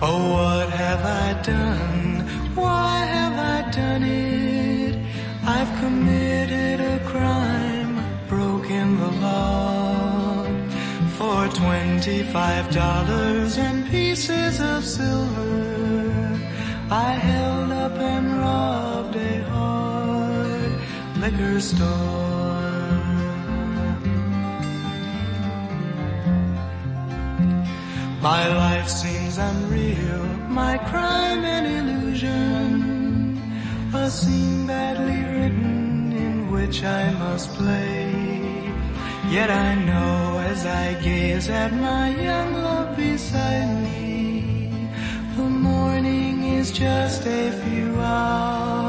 Oh, 0.00 0.22
what 0.34 0.70
have 0.70 1.04
I 1.04 1.42
done? 1.42 1.83
Twenty-five 11.94 12.70
dollars 12.72 13.56
and 13.56 13.88
pieces 13.88 14.60
of 14.60 14.84
silver 14.84 16.40
I 16.90 17.12
held 17.12 17.70
up 17.70 17.92
and 17.92 18.36
robbed 18.36 19.14
a 19.14 19.44
hard 19.44 20.72
liquor 21.22 21.60
store. 21.60 22.98
My 28.20 28.48
life 28.48 28.88
seems 28.88 29.38
unreal, 29.38 30.24
my 30.48 30.78
crime 30.78 31.44
an 31.44 31.64
illusion 31.78 33.40
A 33.94 34.10
scene 34.10 34.66
badly 34.66 35.22
written 35.32 36.12
in 36.12 36.50
which 36.50 36.82
I 36.82 37.12
must 37.12 37.54
play. 37.54 38.23
Yet 39.34 39.50
I 39.50 39.74
know 39.74 40.38
as 40.38 40.64
I 40.64 40.94
gaze 41.02 41.48
at 41.48 41.72
my 41.72 42.08
young 42.10 42.54
love 42.54 42.96
beside 42.96 43.82
me, 43.82 44.70
the 45.36 45.42
morning 45.42 46.44
is 46.44 46.70
just 46.70 47.26
a 47.26 47.50
few 47.50 47.98
hours. 47.98 48.83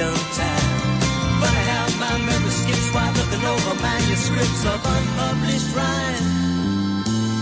million 0.00 0.14
times. 0.32 1.04
Funny 1.40 1.64
how 1.72 1.86
my 2.04 2.14
memory 2.26 2.50
skips 2.50 2.88
while 2.94 3.12
looking 3.18 3.44
over 3.52 3.74
manuscripts 3.82 4.62
of 4.64 4.78
unpublished 4.94 5.70
rhyme. 5.76 6.26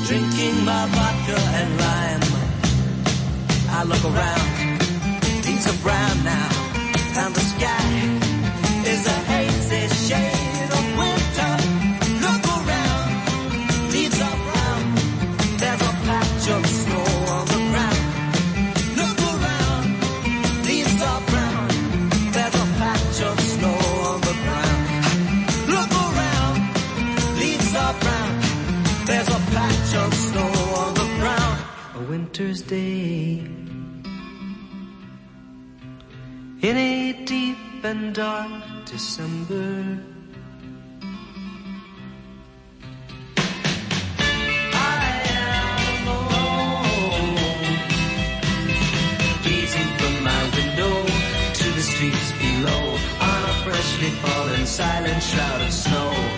Drinking 0.07 0.65
my 0.65 0.85
vodka 0.95 1.39
and 1.61 1.71
lime. 1.85 2.25
I 3.71 3.85
look 3.85 4.05
around, 4.05 4.81
things 5.45 5.67
are 5.67 5.79
brown 5.83 6.25
now. 6.25 6.38
winter's 32.39 32.62
day. 32.62 33.43
In 36.60 36.77
a 36.77 37.24
deep 37.24 37.59
and 37.82 38.15
dark 38.15 38.62
December. 38.85 40.05
Streets 51.78 52.32
below 52.39 52.98
on 53.20 53.43
a 53.44 53.55
freshly 53.65 54.10
fallen 54.23 54.66
silent 54.66 55.23
shroud 55.23 55.60
of 55.62 55.73
snow. 55.73 56.38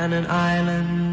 and 0.00 0.14
an 0.14 0.26
island 0.30 1.09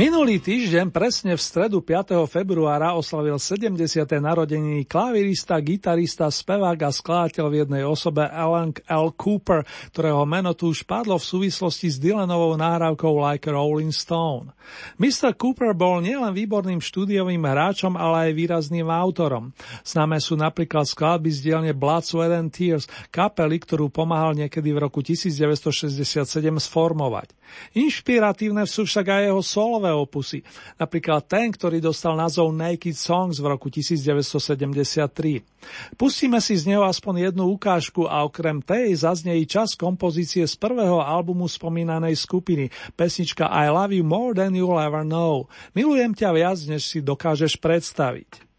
Minulý 0.00 0.40
týždeň, 0.40 0.88
presne 0.88 1.36
v 1.36 1.44
stredu 1.44 1.84
5. 1.84 2.24
februára, 2.24 2.96
oslavil 2.96 3.36
70. 3.36 3.76
narodeniny 4.16 4.88
klavirista, 4.88 5.60
gitarista, 5.60 6.24
spevák 6.32 6.88
a 6.88 6.88
skladateľ 6.88 7.44
v 7.52 7.58
jednej 7.60 7.84
osobe 7.84 8.24
Alan 8.24 8.72
L. 8.88 9.12
Cooper, 9.12 9.60
ktorého 9.92 10.24
meno 10.24 10.56
tu 10.56 10.72
už 10.72 10.88
padlo 10.88 11.20
v 11.20 11.28
súvislosti 11.28 11.92
s 11.92 12.00
Dylanovou 12.00 12.56
náhrávkou 12.56 13.12
Like 13.12 13.52
Rolling 13.52 13.92
Stone. 13.92 14.56
Mr. 14.96 15.36
Cooper 15.36 15.76
bol 15.76 16.00
nielen 16.00 16.32
výborným 16.32 16.80
štúdiovým 16.80 17.44
hráčom, 17.44 17.92
ale 17.92 18.32
aj 18.32 18.40
výrazným 18.40 18.88
autorom. 18.88 19.52
Známe 19.84 20.16
sú 20.16 20.32
napríklad 20.32 20.88
skladby 20.88 21.28
z 21.28 21.44
dielne 21.44 21.76
Blood, 21.76 22.08
Sweat 22.08 22.32
and 22.32 22.48
Tears, 22.48 22.88
kapely, 23.12 23.60
ktorú 23.60 23.92
pomáhal 23.92 24.32
niekedy 24.32 24.72
v 24.72 24.80
roku 24.80 25.04
1967 25.04 26.24
sformovať. 26.56 27.36
Inšpiratívne 27.76 28.64
sú 28.64 28.88
však 28.88 29.04
aj 29.04 29.22
jeho 29.28 29.42
solové 29.44 29.89
opusy, 29.94 30.42
napríklad 30.76 31.24
ten, 31.24 31.54
ktorý 31.54 31.80
dostal 31.80 32.18
názov 32.18 32.52
Naked 32.52 32.98
Songs 32.98 33.38
v 33.38 33.46
roku 33.48 33.72
1973. 33.72 35.94
Pustíme 35.94 36.42
si 36.42 36.58
z 36.58 36.64
neho 36.68 36.84
aspoň 36.84 37.30
jednu 37.30 37.54
ukážku 37.54 38.08
a 38.08 38.26
okrem 38.26 38.60
tej 38.64 39.00
zaznie 39.00 39.38
i 39.38 39.46
čas 39.46 39.78
kompozície 39.78 40.44
z 40.44 40.54
prvého 40.58 41.00
albumu 41.00 41.46
spomínanej 41.46 42.18
skupiny, 42.18 42.68
pesnička 42.98 43.46
I 43.48 43.70
Love 43.70 43.94
You 43.94 44.04
More 44.04 44.34
Than 44.34 44.56
You'll 44.56 44.80
Ever 44.80 45.06
Know. 45.06 45.46
Milujem 45.72 46.16
ťa 46.16 46.30
viac, 46.34 46.58
než 46.66 46.90
si 46.90 46.98
dokážeš 47.00 47.60
predstaviť. 47.60 48.49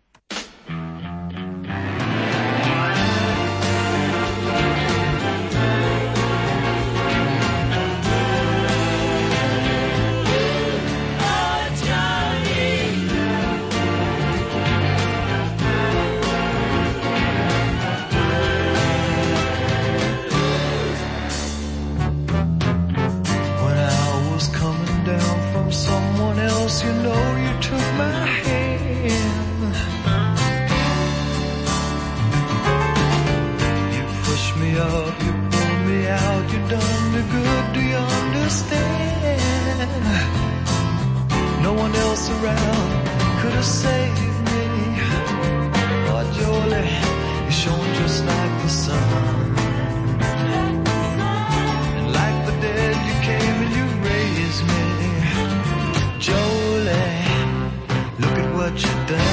One 41.81 41.95
else 41.95 42.29
around 42.29 42.89
could 43.39 43.53
have 43.59 43.65
saved 43.65 44.39
me. 44.49 44.65
Oh, 46.11 46.23
Jolie, 46.37 46.93
you 47.45 47.51
shone 47.61 47.91
just 48.01 48.19
like 48.31 48.53
the 48.63 48.69
sun. 48.83 49.55
And 51.97 52.07
like 52.19 52.37
the 52.47 52.55
dead, 52.65 52.95
you 53.09 53.15
came 53.29 53.57
and 53.63 53.71
you 53.77 53.85
raised 54.09 54.63
me. 54.71 54.83
Jolie, 56.25 57.17
look 58.21 58.37
at 58.43 58.49
what 58.57 58.73
you've 58.83 59.07
done. 59.07 59.30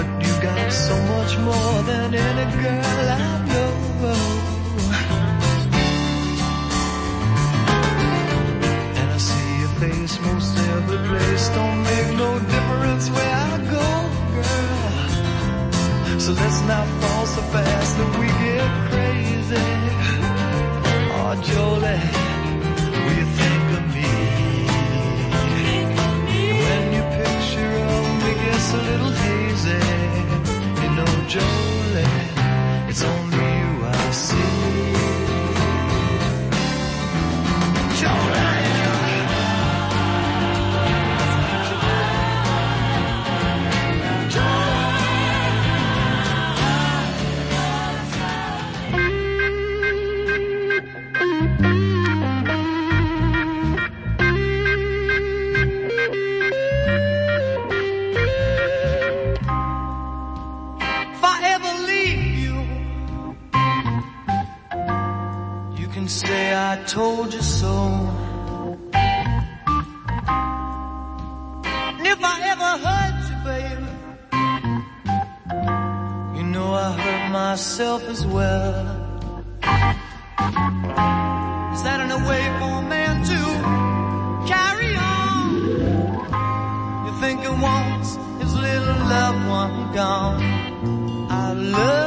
But 0.00 0.08
you 0.26 0.32
got 0.40 0.72
so 0.72 0.96
much 1.12 1.32
more 1.38 1.82
than 1.90 2.14
any 2.14 2.46
girl 2.62 3.08
I 3.08 3.30
know. 3.50 3.72
And 8.98 9.08
I 9.16 9.18
see 9.18 9.50
your 9.62 9.74
face 9.82 10.14
most 10.26 10.56
every 10.76 11.00
place. 11.08 11.44
Don't 11.56 11.78
make 11.90 12.10
no 12.24 12.30
difference 12.54 13.04
where 13.16 13.36
I 13.50 13.56
go, 13.76 13.88
girl. 14.36 16.20
So 16.20 16.30
let's 16.32 16.60
not 16.72 16.86
fall 17.00 17.26
so 17.26 17.42
fast 17.54 17.90
that 17.98 18.10
we 18.20 18.26
get 18.44 18.70
crazy. 18.90 19.68
Oh, 21.18 21.34
Jolie, 21.48 21.79
you 31.32 31.69
told 66.90 67.32
you 67.32 67.40
so. 67.40 68.10
And 71.98 72.06
if 72.14 72.18
I 72.20 72.36
ever 72.52 72.70
hurt 72.84 73.16
you, 73.30 73.36
baby, 73.50 73.90
you 76.36 76.42
know 76.52 76.74
I 76.74 76.90
hurt 77.00 77.30
myself 77.30 78.02
as 78.08 78.26
well. 78.26 78.74
Is 81.74 81.82
that 81.84 82.00
in 82.04 82.10
a 82.10 82.20
way 82.28 82.44
for 82.58 82.72
a 82.82 82.86
man 82.94 83.22
to 83.30 83.40
carry 84.52 84.92
on? 84.96 85.42
You 87.06 87.12
think 87.20 87.36
he 87.42 87.52
wants 87.66 88.18
his 88.42 88.52
little 88.52 88.98
loved 89.14 89.46
one 89.48 89.92
gone? 89.94 90.42
I 91.30 91.52
love 91.52 91.99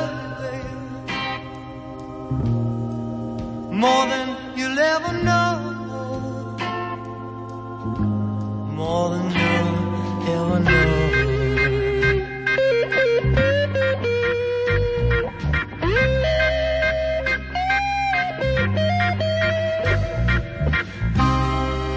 you'll 4.94 5.06
ever 5.06 5.24
know, 5.24 5.50
more 8.76 9.10
than 9.10 9.26
you'll 9.32 10.30
ever 10.30 10.60
know. 10.60 10.94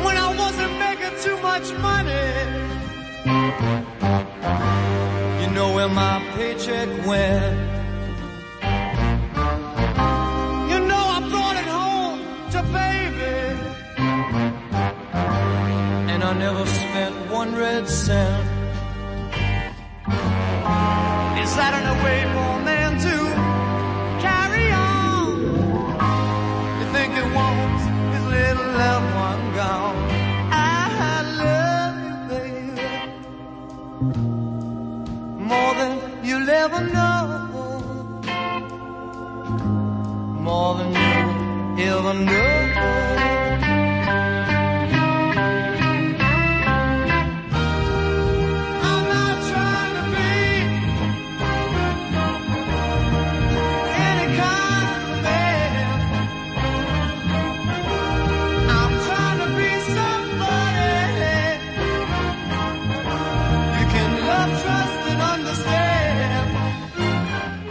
When 0.04 0.16
I 0.16 0.34
wasn't 0.38 0.78
making 0.78 1.16
too 1.22 1.36
much 1.42 1.72
money, 1.80 2.26
you 5.42 5.50
know 5.54 5.74
where 5.74 5.88
my 5.88 6.22
paycheck 6.34 6.88
went. 7.06 7.65
Is 21.56 21.62
that 21.62 21.72
an 21.72 21.88
way 22.04 22.20
for 22.34 22.52
man 22.68 22.92
to 23.06 23.16
carry 24.20 24.68
on? 24.72 25.36
You 26.78 26.86
think 26.92 27.08
he 27.14 27.22
wants 27.34 27.82
his 28.14 28.24
little 28.34 28.68
loved 28.82 29.10
one 29.26 29.42
gone? 29.54 29.96
I 30.52 31.22
love 31.46 31.96
you, 32.04 32.16
baby, 32.28 32.76
more 35.50 35.72
than 35.80 35.92
you'll 36.26 36.50
ever 36.50 36.80
know, 36.94 37.22
more 40.42 40.72
than 40.76 40.90
you'll 41.78 42.06
ever 42.06 42.14
know. 42.20 42.45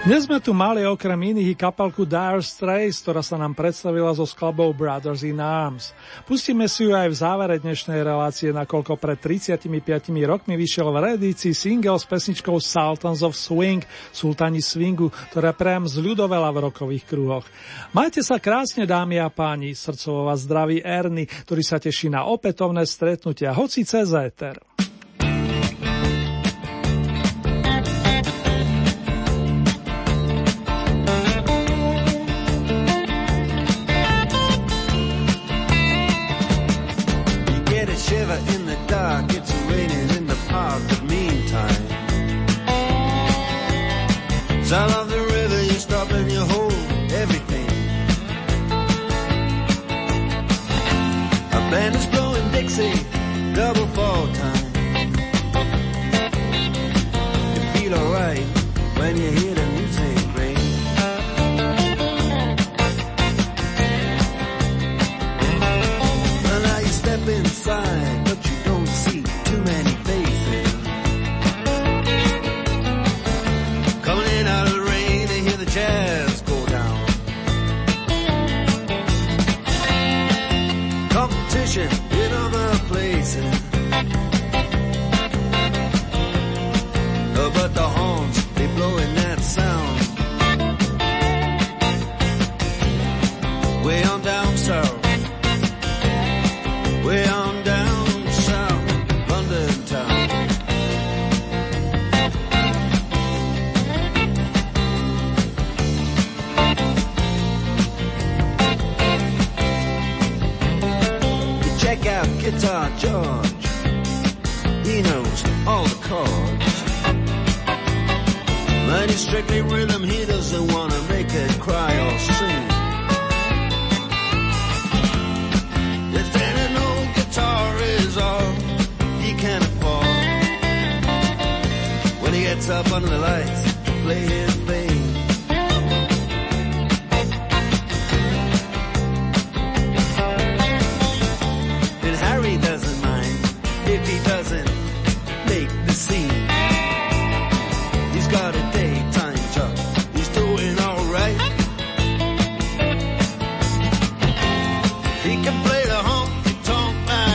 Dnes 0.06 0.30
sme 0.30 0.38
tu 0.38 0.54
mali 0.54 0.86
okrem 0.86 1.18
iných 1.18 1.50
i 1.50 1.56
kapelku 1.58 2.06
Dire 2.06 2.38
Straits, 2.46 3.02
ktorá 3.02 3.26
sa 3.26 3.42
nám 3.42 3.58
predstavila 3.58 4.14
so 4.14 4.22
skladbou 4.22 4.70
Brothers 4.70 5.26
in 5.26 5.42
Arms. 5.42 5.98
Pustíme 6.30 6.70
si 6.70 6.86
ju 6.86 6.94
aj 6.94 7.10
v 7.10 7.18
závere 7.18 7.58
dnešnej 7.58 8.06
relácie, 8.06 8.54
nakoľko 8.54 9.02
pred 9.02 9.18
35 9.18 9.66
rokmi 10.30 10.54
vyšiel 10.62 10.94
v 10.94 10.98
redícii 11.10 11.58
single 11.58 11.98
s 11.98 12.06
pesničkou 12.06 12.54
Sultans 12.62 13.26
of 13.26 13.34
Swing, 13.34 13.82
Sultani 14.14 14.62
Swingu, 14.62 15.10
ktorá 15.34 15.58
priam 15.58 15.90
zľudovela 15.90 16.54
v 16.54 16.70
rokových 16.70 17.10
kruhoch. 17.10 17.50
Majte 17.90 18.22
sa 18.22 18.38
krásne, 18.38 18.86
dámy 18.86 19.18
a 19.18 19.34
páni, 19.34 19.74
srdcovo 19.74 20.30
vás 20.30 20.46
zdraví 20.46 20.86
Erny, 20.86 21.26
ktorý 21.26 21.66
sa 21.66 21.82
teší 21.82 22.14
na 22.14 22.30
opätovné 22.30 22.86
stretnutia, 22.86 23.58
hoci 23.58 23.82
cez 23.82 24.14
éter. 24.14 24.62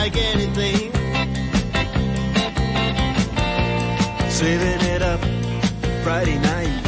Like 0.01 0.17
anything. 0.17 0.91
Saving 4.29 4.81
it 4.93 5.01
up 5.01 5.19
Friday 6.03 6.37
night. 6.39 6.83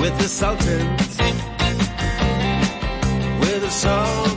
With 0.00 0.16
the 0.18 0.28
Sultans. 0.28 1.18
With 3.40 3.60
the 3.62 3.70
Sultans 3.70 4.27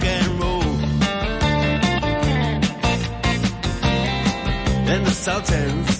rock 0.00 0.06
and 0.06 0.40
roll. 0.40 0.62
And 4.88 5.06
the 5.06 5.10
Sultans 5.10 5.99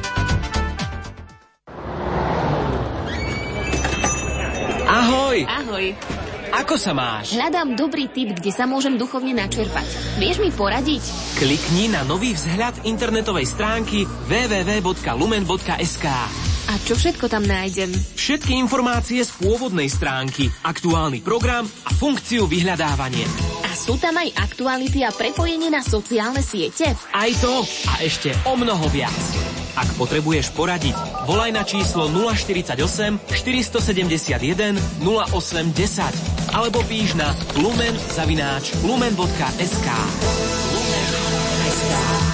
Ahoj! 5.47 5.95
Ahoj. 5.97 6.31
Ako 6.51 6.75
sa 6.75 6.91
máš? 6.91 7.31
Hľadám 7.31 7.79
dobrý 7.79 8.11
tip, 8.11 8.35
kde 8.35 8.51
sa 8.51 8.67
môžem 8.67 8.99
duchovne 8.99 9.31
načerpať. 9.31 9.87
Vieš 10.19 10.43
mi 10.43 10.51
poradiť? 10.51 10.99
Klikni 11.39 11.87
na 11.87 12.03
nový 12.03 12.35
vzhľad 12.35 12.83
internetovej 12.83 13.47
stránky 13.47 14.03
www.lumen.sk 14.27 16.05
A 16.67 16.73
čo 16.83 16.99
všetko 16.99 17.31
tam 17.31 17.47
nájdem? 17.47 17.95
Všetky 17.95 18.59
informácie 18.59 19.23
z 19.23 19.31
pôvodnej 19.39 19.87
stránky, 19.87 20.51
aktuálny 20.67 21.23
program 21.23 21.63
a 21.87 21.89
funkciu 21.95 22.51
vyhľadávanie. 22.51 23.23
A 23.63 23.71
sú 23.71 23.95
tam 23.95 24.19
aj 24.19 24.35
aktuality 24.35 25.07
a 25.07 25.15
prepojenie 25.15 25.71
na 25.71 25.79
sociálne 25.79 26.43
siete? 26.43 26.91
Aj 27.15 27.31
to 27.39 27.63
a 27.87 28.03
ešte 28.03 28.35
o 28.43 28.59
mnoho 28.59 28.91
viac. 28.91 29.15
Ak 29.79 29.87
potrebuješ 29.95 30.51
poradiť, 30.51 31.10
volaj 31.27 31.51
na 31.51 31.63
číslo 31.63 32.07
048 32.09 32.77
471 33.29 34.77
0810 35.01 36.55
alebo 36.55 36.81
píš 36.87 37.13
na 37.17 37.35
lumen 37.57 37.93
zavináč 38.11 38.73
lumen.sk 38.83 39.87
lumen.sk 40.73 42.30